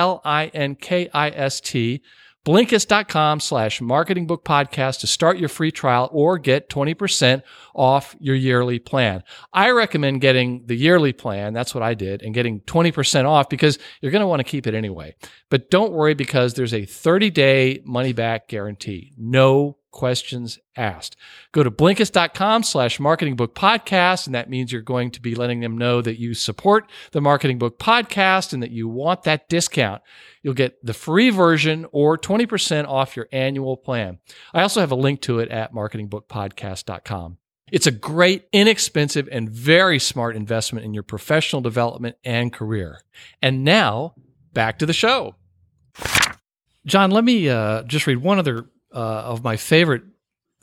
[2.48, 7.42] Blinkist.com slash marketing book podcast to start your free trial or get 20%
[7.74, 9.22] off your yearly plan.
[9.52, 11.52] I recommend getting the yearly plan.
[11.52, 14.66] That's what I did and getting 20% off because you're going to want to keep
[14.66, 15.14] it anyway.
[15.50, 19.12] But don't worry because there's a 30 day money back guarantee.
[19.18, 21.16] No questions asked.
[21.52, 25.60] Go to Blinkist.com slash marketing book podcast, and that means you're going to be letting
[25.60, 30.02] them know that you support the marketing book podcast and that you want that discount.
[30.42, 34.18] You'll get the free version or 20% off your annual plan.
[34.52, 37.38] I also have a link to it at marketingbookpodcast.com.
[37.70, 43.02] It's a great, inexpensive, and very smart investment in your professional development and career.
[43.42, 44.14] And now,
[44.52, 45.34] back to the show.
[46.86, 50.02] John, let me uh, just read one other uh, of my favorite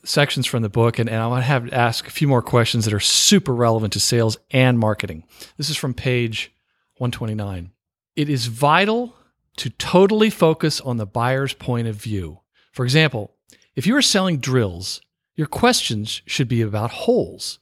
[0.04, 2.86] sections from the book, and, and I want to have ask a few more questions
[2.86, 5.24] that are super relevant to sales and marketing.
[5.58, 6.52] This is from page
[6.98, 7.72] 129.
[8.16, 9.16] It is vital
[9.58, 12.42] to totally focus on the buyer's point of view.
[12.72, 13.32] For example,
[13.76, 15.02] if you are selling drills,
[15.36, 17.60] your questions should be about holes.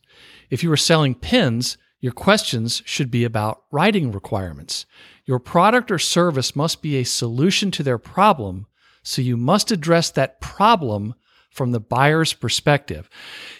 [0.50, 4.86] If you are selling pins, your questions should be about writing requirements.
[5.26, 8.68] Your product or service must be a solution to their problem,
[9.04, 11.16] so you must address that problem
[11.52, 13.10] from the buyer's perspective.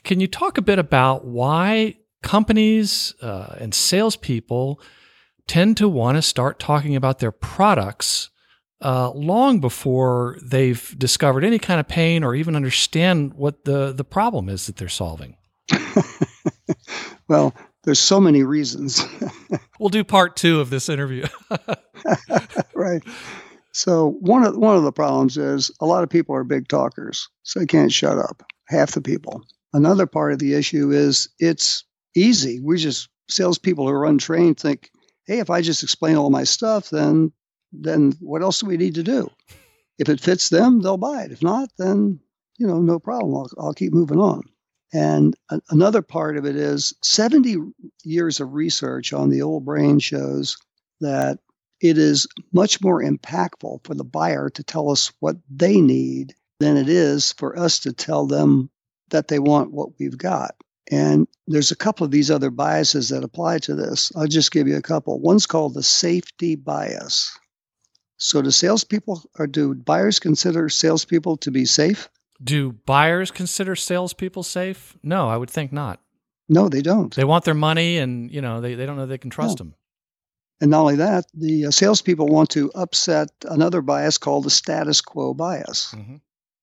[0.04, 4.80] Can you talk a bit about why companies uh, and salespeople
[5.46, 8.30] tend to want to start talking about their products
[8.82, 14.04] uh, long before they've discovered any kind of pain or even understand what the, the
[14.04, 15.38] problem is that they're solving?
[17.28, 19.06] well, there's so many reasons.
[19.80, 21.26] we'll do part two of this interview.
[22.74, 23.04] right.
[23.74, 27.28] So one of one of the problems is a lot of people are big talkers,
[27.42, 28.44] so they can't shut up.
[28.68, 29.44] Half the people.
[29.74, 31.84] Another part of the issue is it's
[32.16, 32.60] easy.
[32.60, 34.92] We just salespeople who are untrained think,
[35.26, 37.32] hey, if I just explain all my stuff, then
[37.72, 39.30] then what else do we need to do?
[39.98, 41.32] If it fits them, they'll buy it.
[41.32, 42.20] If not, then
[42.60, 43.36] you know, no problem.
[43.36, 44.44] I'll, I'll keep moving on.
[44.94, 47.58] And a- another part of it is 70
[48.04, 50.56] years of research on the old brain shows
[51.02, 51.40] that
[51.84, 56.78] it is much more impactful for the buyer to tell us what they need than
[56.78, 58.70] it is for us to tell them
[59.10, 60.56] that they want what we've got.
[60.90, 64.14] And there's a couple of these other biases that apply to this.
[64.16, 65.20] I'll just give you a couple.
[65.20, 67.38] One's called the safety bias.
[68.18, 72.10] So, do salespeople or do buyers consider salespeople to be safe?
[72.42, 74.96] Do buyers consider salespeople safe?
[75.04, 76.00] No, I would think not.
[76.48, 77.14] No, they don't.
[77.14, 79.66] They want their money, and you know they, they don't know they can trust no.
[79.66, 79.76] them.
[80.64, 85.02] And not only that, the uh, salespeople want to upset another bias called the status
[85.02, 85.94] quo bias.
[85.94, 86.16] Mm-hmm.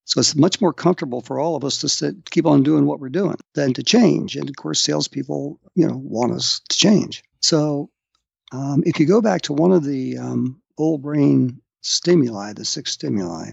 [0.07, 2.99] So it's much more comfortable for all of us to sit, keep on doing what
[2.99, 4.37] we're doing than to change.
[4.37, 7.23] And of course, salespeople, you know, want us to change.
[7.41, 7.91] So
[8.53, 12.93] um, if you go back to one of the um, old brain stimuli, the six
[12.93, 13.51] stimuli,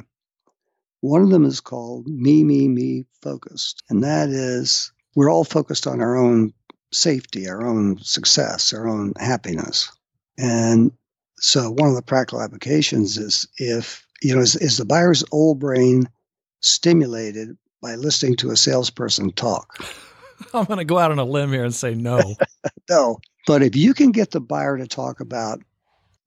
[1.02, 3.84] one of them is called me, me, me focused.
[3.90, 6.54] And that is we're all focused on our own
[6.94, 9.92] safety, our own success, our own happiness.
[10.38, 10.92] And
[11.40, 15.60] so one of the practical applications is if, you know, is, is the buyer's old
[15.60, 16.10] brain
[16.62, 19.84] stimulated by listening to a salesperson talk?
[20.54, 22.36] I'm going to go out on a limb here and say no.
[22.90, 23.20] no.
[23.48, 25.62] But if you can get the buyer to talk about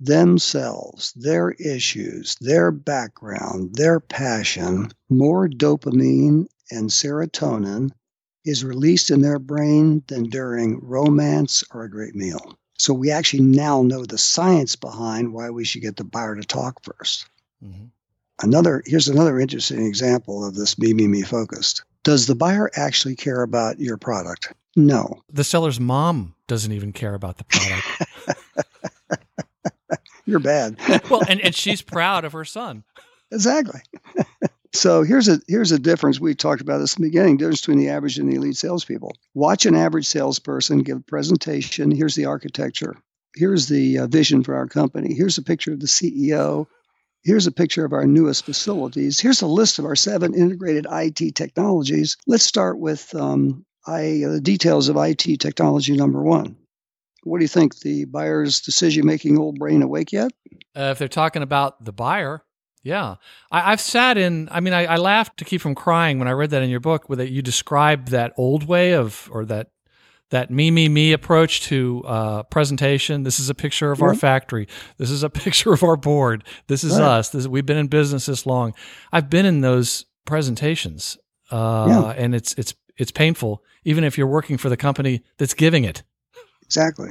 [0.00, 7.90] themselves, their issues, their background, their passion, more dopamine and serotonin
[8.44, 12.58] is released in their brain than during romance or a great meal.
[12.80, 16.42] So we actually now know the science behind why we should get the buyer to
[16.42, 17.26] talk 1st
[17.62, 17.84] mm-hmm.
[18.42, 21.84] Another here's another interesting example of this me me me focused.
[22.04, 24.54] Does the buyer actually care about your product?
[24.76, 25.22] No.
[25.30, 28.66] The seller's mom doesn't even care about the product.
[30.24, 30.78] You're bad.
[31.10, 32.84] well, and, and she's proud of her son.
[33.30, 33.80] Exactly.
[34.72, 36.20] So here's a here's a difference.
[36.20, 37.36] We talked about this in the beginning.
[37.36, 39.16] Difference between the average and the elite salespeople.
[39.34, 41.90] Watch an average salesperson give a presentation.
[41.90, 42.96] Here's the architecture.
[43.34, 45.14] Here's the uh, vision for our company.
[45.14, 46.66] Here's a picture of the CEO.
[47.22, 49.20] Here's a picture of our newest facilities.
[49.20, 52.16] Here's a list of our seven integrated IT technologies.
[52.26, 56.56] Let's start with um, I, uh, the details of IT technology number one.
[57.24, 57.78] What do you think?
[57.80, 60.32] The buyer's decision making old brain awake yet?
[60.74, 62.42] Uh, if they're talking about the buyer,
[62.82, 63.16] yeah,
[63.50, 64.48] I, have sat in.
[64.50, 66.80] I mean, I, I, laughed to keep from crying when I read that in your
[66.80, 69.70] book, where that you described that old way of, or that
[70.30, 73.22] that me me me approach to uh, presentation.
[73.22, 74.06] This is a picture of yeah.
[74.06, 74.66] our factory.
[74.96, 76.44] This is a picture of our board.
[76.68, 77.02] This is right.
[77.02, 77.30] us.
[77.30, 78.74] This, we've been in business this long.
[79.12, 81.18] I've been in those presentations,
[81.50, 82.22] uh, yeah.
[82.22, 86.02] and it's it's it's painful, even if you're working for the company that's giving it.
[86.62, 87.10] Exactly.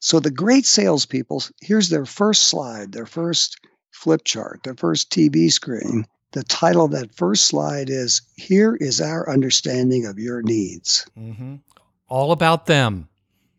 [0.00, 3.60] So the great salespeople, here's their first slide, their first
[3.90, 9.00] flip chart, the first TV screen, the title of that first slide is Here is
[9.00, 11.06] Our Understanding of Your Needs.
[11.18, 11.56] Mm-hmm.
[12.08, 13.08] All about them.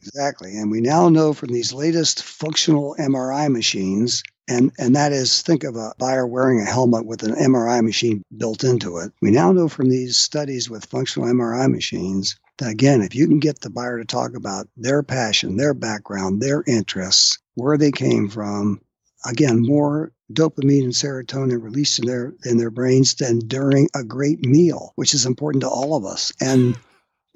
[0.03, 0.57] Exactly.
[0.57, 5.63] And we now know from these latest functional MRI machines, and, and that is think
[5.63, 9.11] of a buyer wearing a helmet with an MRI machine built into it.
[9.21, 13.39] We now know from these studies with functional MRI machines that, again, if you can
[13.39, 18.27] get the buyer to talk about their passion, their background, their interests, where they came
[18.27, 18.81] from,
[19.25, 24.41] again, more dopamine and serotonin released in their in their brains than during a great
[24.41, 26.77] meal, which is important to all of us, and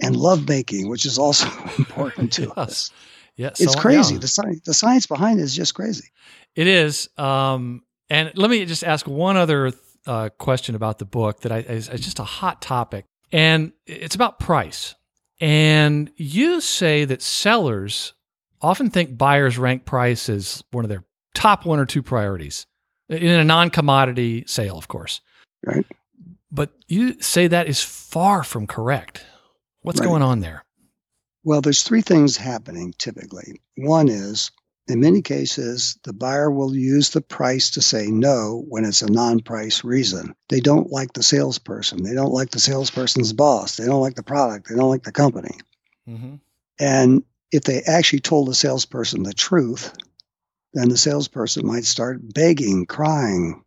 [0.01, 2.57] and love making, which is also important to yes.
[2.57, 2.91] us.
[3.37, 4.15] Yes, it's so, crazy.
[4.15, 4.21] Yeah.
[4.21, 6.09] The science the science behind it is just crazy.
[6.55, 7.09] It is.
[7.17, 9.73] Um, and let me just ask one other
[10.05, 14.15] uh, question about the book that I, is, is just a hot topic, and it's
[14.15, 14.95] about price.
[15.41, 18.13] And you say that sellers
[18.61, 21.03] often think buyers rank price as one of their
[21.35, 22.65] top one or two priorities
[23.09, 25.21] in a non commodity sale, of course.
[25.63, 25.85] Right.
[26.51, 29.23] But you say that is far from correct.
[29.81, 30.07] What's right.
[30.07, 30.63] going on there?
[31.43, 33.61] Well, there's three things happening typically.
[33.77, 34.51] One is,
[34.87, 39.11] in many cases, the buyer will use the price to say no when it's a
[39.11, 40.35] non price reason.
[40.49, 42.03] They don't like the salesperson.
[42.03, 43.75] They don't like the salesperson's boss.
[43.75, 44.69] They don't like the product.
[44.69, 45.57] They don't like the company.
[46.07, 46.35] Mm-hmm.
[46.79, 49.93] And if they actually told the salesperson the truth,
[50.75, 53.63] then the salesperson might start begging, crying,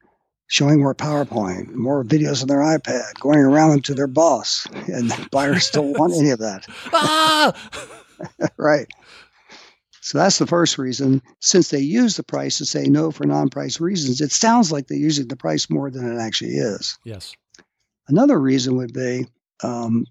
[0.46, 4.66] showing more PowerPoint, more videos on their iPad, going around them to their boss.
[4.86, 6.66] And the buyers don't want any of that.
[6.92, 7.52] Ah!
[8.56, 8.86] right.
[10.00, 11.22] So that's the first reason.
[11.40, 14.86] Since they use the price to say no for non price reasons, it sounds like
[14.86, 16.98] they're using the price more than it actually is.
[17.04, 17.34] yes.
[18.08, 19.26] Another reason would be
[19.62, 20.06] um,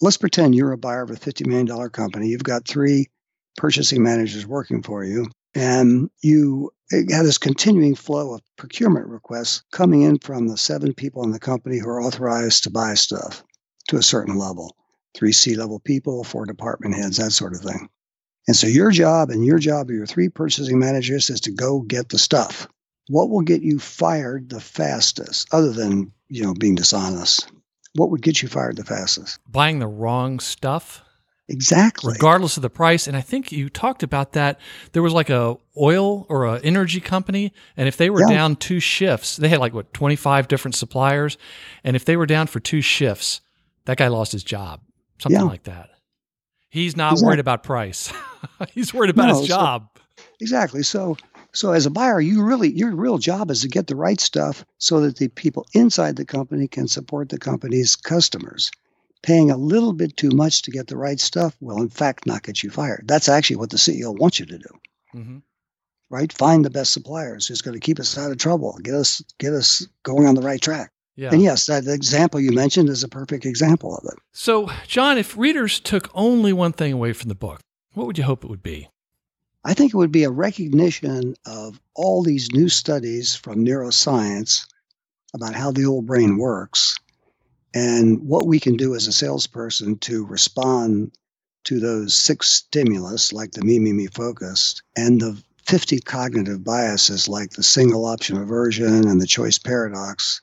[0.00, 2.28] let's pretend you're a buyer of a $50 million company.
[2.28, 3.08] You've got three
[3.56, 10.02] purchasing managers working for you, and you have this continuing flow of procurement requests coming
[10.02, 13.42] in from the seven people in the company who are authorized to buy stuff
[13.88, 14.76] to a certain level
[15.14, 17.88] three C level people, four department heads, that sort of thing.
[18.48, 21.80] And so your job and your job of your three purchasing managers is to go
[21.80, 22.66] get the stuff.
[23.08, 27.50] What will get you fired the fastest, other than you know being dishonest?
[27.94, 29.38] What would get you fired the fastest?
[29.46, 31.02] Buying the wrong stuff.
[31.52, 32.12] Exactly.
[32.14, 33.06] regardless of the price.
[33.06, 34.58] And I think you talked about that.
[34.92, 38.34] There was like a oil or a energy company, and if they were Yeah.
[38.36, 41.36] down two shifts, they had like what twenty five different suppliers,
[41.84, 43.40] and if they were down for two shifts,
[43.84, 44.80] that guy lost his job,
[45.18, 45.46] something Yeah.
[45.46, 45.90] like that.
[46.70, 47.26] He's not Exactly.
[47.26, 48.10] worried about price.
[48.72, 49.88] He's worried about No, his so- job.
[50.40, 50.82] Exactly.
[50.82, 51.16] So
[51.54, 54.64] so as a buyer, you really your real job is to get the right stuff
[54.78, 58.70] so that the people inside the company can support the company's customers.
[59.22, 62.42] Paying a little bit too much to get the right stuff will in fact not
[62.42, 63.04] get you fired.
[63.06, 64.68] That's actually what the CEO wants you to do,
[65.12, 65.38] hmm
[66.12, 66.32] right?
[66.32, 69.54] Find the best suppliers who's going to keep us out of trouble, get us get
[69.54, 70.92] us going on the right track.
[71.16, 71.30] Yeah.
[71.32, 74.18] And yes, that example you mentioned is a perfect example of it.
[74.32, 77.60] So, John, if readers took only one thing away from the book,
[77.94, 78.88] what would you hope it would be?
[79.64, 84.66] I think it would be a recognition of all these new studies from neuroscience
[85.34, 86.98] about how the old brain works
[87.74, 91.12] and what we can do as a salesperson to respond
[91.64, 97.28] to those six stimulus, like the me, me, me focused, and the 50 cognitive biases,
[97.28, 100.40] like the single option aversion and the choice paradox,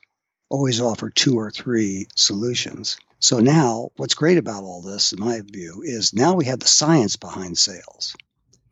[0.50, 2.98] always offer two or three solutions.
[3.20, 6.68] So now, what's great about all this, in my view, is now we have the
[6.68, 8.16] science behind sales.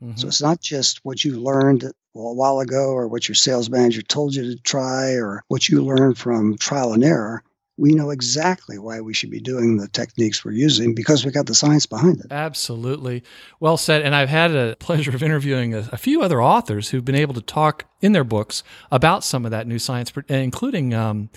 [0.01, 0.18] Mhm.
[0.18, 4.01] So it's not just what you learned a while ago or what your sales manager
[4.01, 7.43] told you to try or what you learned from trial and error.
[7.78, 11.46] We know exactly why we should be doing the techniques we're using because we've got
[11.46, 12.32] the science behind it.
[12.32, 13.24] Absolutely.
[13.60, 14.02] Well said.
[14.02, 17.36] And I've had a pleasure of interviewing a, a few other authors who've been able
[17.36, 21.30] to talk in their books about some of that new science, including um,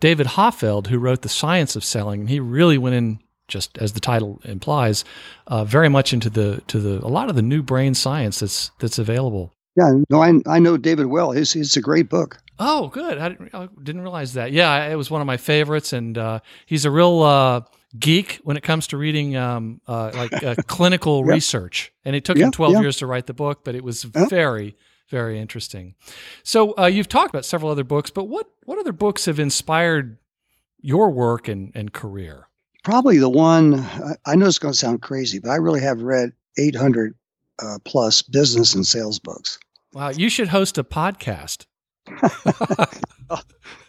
[0.00, 2.20] David Hoffeld, who wrote The Science of Selling.
[2.20, 5.04] And he really went in, just as the title implies,
[5.46, 8.70] uh, very much into the to the a lot of the new brain science that's
[8.80, 9.53] that's available.
[9.76, 11.32] Yeah, no, I, I know David well.
[11.32, 12.38] It's, it's a great book.
[12.58, 13.18] Oh, good.
[13.18, 14.52] I didn't, I didn't realize that.
[14.52, 17.62] Yeah, it was one of my favorites, and uh, he's a real uh,
[17.98, 21.92] geek when it comes to reading um, uh, like uh, clinical research.
[22.04, 24.76] And it took him twelve years to write the book, but it was very,
[25.10, 25.96] very interesting.
[26.44, 30.18] So uh, you've talked about several other books, but what what other books have inspired
[30.80, 32.46] your work and, and career?
[32.84, 36.02] Probably the one, I, I know it's going to sound crazy, but I really have
[36.02, 37.14] read 800
[37.62, 39.58] uh, plus business and sales books.
[39.92, 41.66] Wow, you should host a podcast.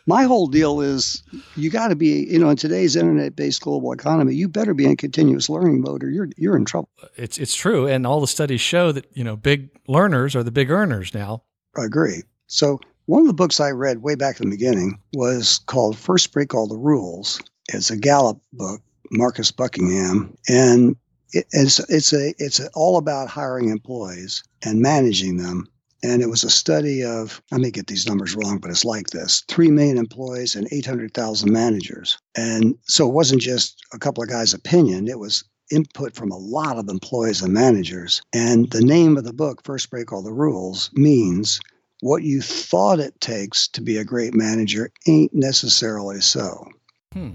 [0.07, 1.23] My whole deal is
[1.55, 4.85] you got to be, you know, in today's internet based global economy, you better be
[4.85, 6.89] in continuous learning mode or you're, you're in trouble.
[7.15, 10.51] It's it's true, and all the studies show that you know big learners are the
[10.51, 11.43] big earners now.
[11.75, 12.21] I agree.
[12.47, 16.31] So one of the books I read way back in the beginning was called First
[16.31, 17.41] Break All the Rules.
[17.69, 20.95] It's a Gallup book, Marcus Buckingham, and
[21.35, 25.67] it, it's it's a it's all about hiring employees and managing them.
[26.03, 29.07] And it was a study of I may get these numbers wrong, but it's like
[29.07, 32.17] this: three million employees and eight hundred thousand managers.
[32.35, 36.37] And so it wasn't just a couple of guys' opinion; it was input from a
[36.37, 38.21] lot of employees and managers.
[38.33, 41.59] And the name of the book, First Break All the Rules, means
[42.01, 46.65] what you thought it takes to be a great manager ain't necessarily so.
[47.13, 47.33] Hmm.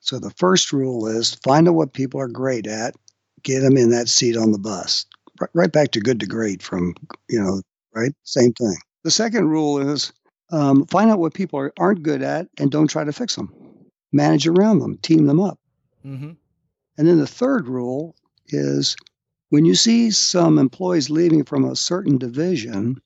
[0.00, 2.94] So the first rule is find out what people are great at,
[3.42, 5.06] get them in that seat on the bus.
[5.40, 6.94] Right, right back to good to great from,
[7.28, 7.62] you know,
[7.94, 8.12] right?
[8.24, 8.76] Same thing.
[9.04, 10.12] The second rule is
[10.50, 13.52] um, find out what people are, aren't good at and don't try to fix them.
[14.12, 15.58] Manage around them, team them up.
[16.02, 16.32] hmm
[16.96, 18.16] And then the third rule
[18.48, 18.96] is
[19.50, 23.00] when you see some employees leaving from a certain division,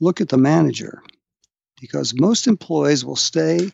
[0.00, 1.02] look at the manager
[1.80, 3.70] because most employees will stay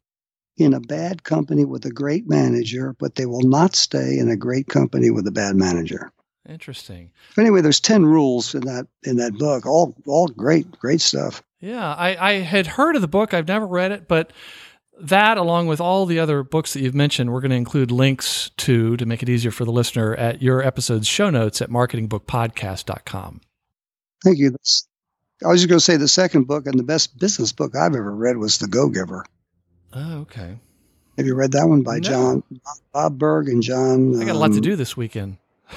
[0.56, 4.36] in a bad company with a great manager, but they will not stay in a
[4.36, 6.12] great company with a bad manager.
[6.48, 7.10] Interesting.
[7.36, 9.64] But anyway, there's ten rules in that in that book.
[9.64, 11.42] All all great great stuff.
[11.60, 13.32] Yeah, I, I had heard of the book.
[13.32, 14.32] I've never read it, but
[15.00, 18.50] that, along with all the other books that you've mentioned, we're going to include links
[18.58, 23.40] to to make it easier for the listener at your episode's show notes at marketingbookpodcast.com.
[24.24, 24.50] Thank you.
[24.50, 24.88] That's,
[25.44, 27.94] I was just going to say the second book and the best business book I've
[27.94, 29.24] ever read was The Go Giver.
[29.92, 30.58] Oh, okay.
[31.16, 32.00] Have you read that one by No.
[32.00, 32.42] John
[32.92, 34.20] Bob Burg and John?
[34.20, 35.38] I got a lot to um, do this weekend.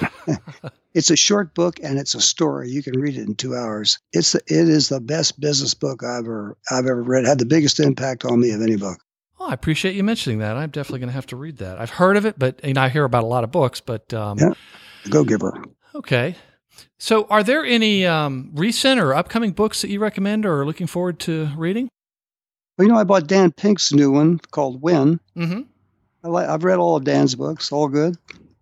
[0.96, 2.70] It's a short book and it's a story.
[2.70, 3.98] You can read it in two hours.
[4.14, 7.26] It's the, it is the best business book I've ever I've ever read.
[7.26, 8.98] Had the biggest impact on me of any book.
[9.38, 10.56] Oh, I appreciate you mentioning that.
[10.56, 11.78] I'm definitely going to have to read that.
[11.78, 13.82] I've heard of it, but know, I hear about a lot of books.
[13.82, 14.54] But um, Yeah.
[15.10, 15.52] Go Giver.
[15.94, 16.34] okay.
[16.98, 20.86] So, are there any um, recent or upcoming books that you recommend or are looking
[20.86, 21.90] forward to reading?
[22.76, 25.18] Well, you know, I bought Dan Pink's new one called When.
[25.36, 25.62] Mm-hmm.
[26.24, 28.16] I li- I've read all of Dan's books, all good.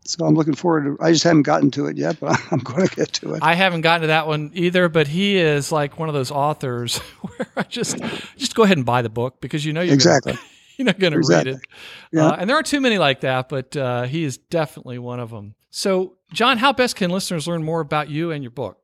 [0.07, 1.03] So I'm looking forward to.
[1.03, 3.43] I just haven't gotten to it yet, but I'm going to get to it.
[3.43, 6.99] I haven't gotten to that one either, but he is like one of those authors
[7.23, 7.97] where I just
[8.37, 10.35] just go ahead and buy the book because you know you're exactly.
[10.35, 10.45] gonna,
[10.77, 11.53] you're not going to Exactly.
[11.53, 11.67] read it.
[12.13, 12.27] Yeah.
[12.27, 15.31] Uh, and there aren't too many like that, but uh, he is definitely one of
[15.31, 15.55] them.
[15.71, 18.79] So, John, how best can listeners learn more about you and your book?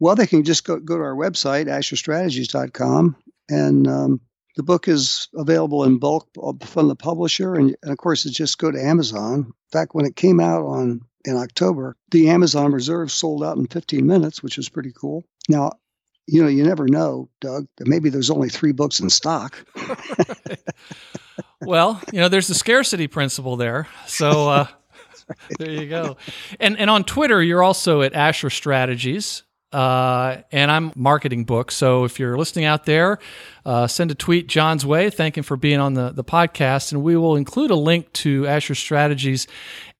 [0.00, 3.16] Well, they can just go, go to our website, asherstrategies.com,
[3.48, 4.20] and um,
[4.56, 6.28] the book is available in bulk
[6.62, 7.54] from the publisher.
[7.54, 9.34] And, and of course, it's just go to Amazon.
[9.34, 13.66] In fact, when it came out on in October, the Amazon Reserve sold out in
[13.66, 15.24] 15 minutes, which was pretty cool.
[15.48, 15.72] Now,
[16.26, 19.64] you know, you never know, Doug, that maybe there's only three books in stock.
[21.60, 23.86] well, you know, there's the scarcity principle there.
[24.06, 24.66] So uh,
[25.58, 26.16] there you go.
[26.58, 29.42] And and on Twitter, you're also at Asher Strategies.
[29.72, 31.70] Uh, and I'm marketing book.
[31.70, 33.18] So if you're listening out there,
[33.64, 35.10] uh, send a tweet John's way.
[35.10, 36.92] Thank him for being on the, the podcast.
[36.92, 39.46] And we will include a link to Asher Strategies.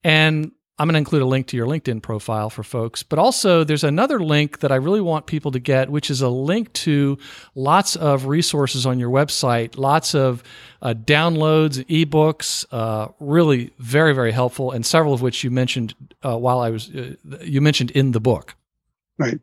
[0.03, 3.01] And I'm going to include a link to your LinkedIn profile for folks.
[3.01, 6.29] But also, there's another link that I really want people to get, which is a
[6.29, 7.17] link to
[7.55, 10.43] lots of resources on your website, lots of
[10.83, 16.37] uh, downloads, ebooks, uh, really very, very helpful, and several of which you mentioned uh,
[16.37, 18.55] while I was, uh, you mentioned in the book.
[19.19, 19.39] Right.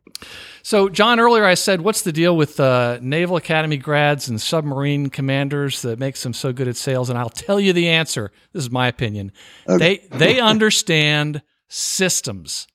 [0.63, 5.09] So, John, earlier I said, what's the deal with uh, Naval Academy grads and submarine
[5.09, 7.09] commanders that makes them so good at sales?
[7.09, 8.31] And I'll tell you the answer.
[8.53, 9.31] This is my opinion.
[9.67, 10.01] Okay.
[10.09, 12.67] They they understand systems.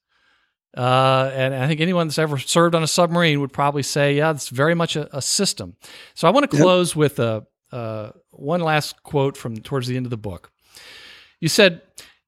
[0.77, 4.31] Uh, and I think anyone that's ever served on a submarine would probably say, yeah,
[4.31, 5.77] it's very much a, a system.
[6.15, 6.63] So I want to Yep.
[6.63, 10.53] close with a, uh, one last quote from towards the end of the book.
[11.41, 11.83] You said,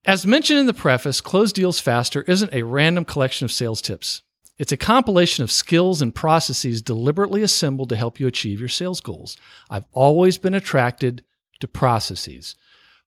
[0.05, 4.23] as mentioned in the preface, Close Deals Faster isn't a random collection of sales tips.
[4.63, 9.01] It's a compilation of skills and processes deliberately assembled to help you achieve your sales
[9.01, 9.37] goals.
[9.69, 11.25] I've always been attracted
[11.59, 12.55] to processes.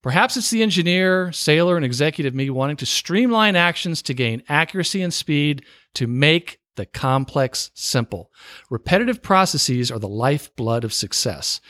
[0.01, 5.01] Perhaps it's the engineer, sailor, and executive me wanting to streamline actions to gain accuracy
[5.01, 8.33] and speed to make the complex simple.
[8.69, 11.61] Repetitive processes are the lifeblood of success.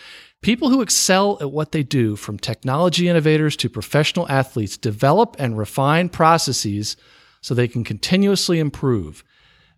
[0.42, 5.60] People who excel at what they do, from technology innovators to professional athletes, develop and
[5.60, 6.98] refine processes
[7.40, 9.24] so they can continuously improve.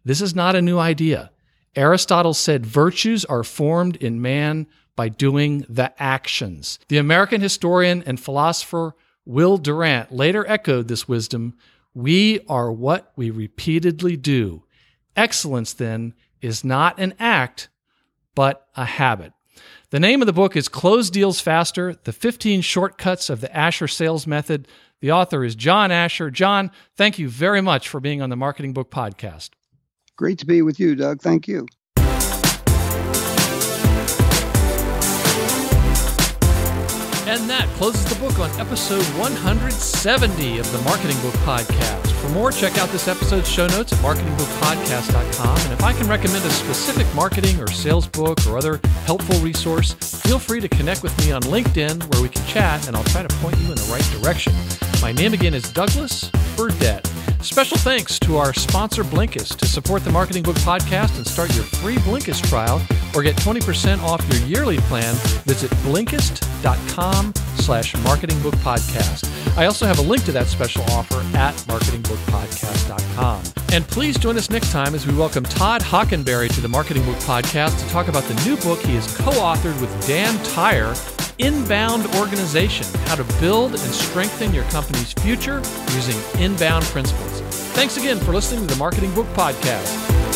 [0.08, 1.32] This is not a new idea.
[1.76, 6.80] Aristotle said virtues are formed in man by doing the actions.
[6.88, 8.96] The American historian and philosopher
[9.26, 11.58] Will Durant later echoed this wisdom
[11.94, 14.64] We are what we repeatedly do.
[15.18, 17.68] Excellence, then, is not an act,
[18.34, 19.34] but a habit.
[19.90, 23.90] The name of the book is Close Deals Faster The 15 Shortcuts of the Asher
[23.90, 24.70] Sales Method.
[25.02, 26.32] The author is John Asher.
[26.32, 29.50] John, thank you very much for being on the Marketing Book Podcast.
[30.18, 31.22] Great to be with you, Doug.
[31.22, 31.68] Thank you.
[37.28, 42.08] And that closes the book on episode 170 of the Marketing Book Podcast.
[42.14, 45.58] For more, check out this episode's show notes at marketingbookpodcast.com.
[45.60, 49.94] And if I can recommend a specific marketing or sales book or other helpful resource,
[49.94, 53.22] feel free to connect with me on LinkedIn where we can chat and I'll try
[53.22, 54.54] to point you in the right direction.
[55.02, 57.06] My name again is Douglas Burdett.
[57.42, 59.58] Special thanks to our sponsor Blinkist.
[59.58, 62.82] To support the Marketing Book Podcast and start your free Blinkist trial
[63.16, 65.14] or get 20% off your yearly plan,
[65.46, 69.30] visit Blinkist.com slash Marketing Book Podcast.
[69.58, 73.44] I also have a link to that special offer at marketingbookpodcast.com.
[73.74, 77.18] And please join us next time as we welcome Todd Hockenberry to the Marketing Book
[77.18, 80.96] Podcast to talk about the new book he has co-authored with Dan Tyre,
[81.40, 85.62] Inbound Organization, how to build and strengthen your company's future
[85.94, 87.42] using inbound principles.
[87.74, 90.27] Thanks again for listening to the Marketing Book Podcast.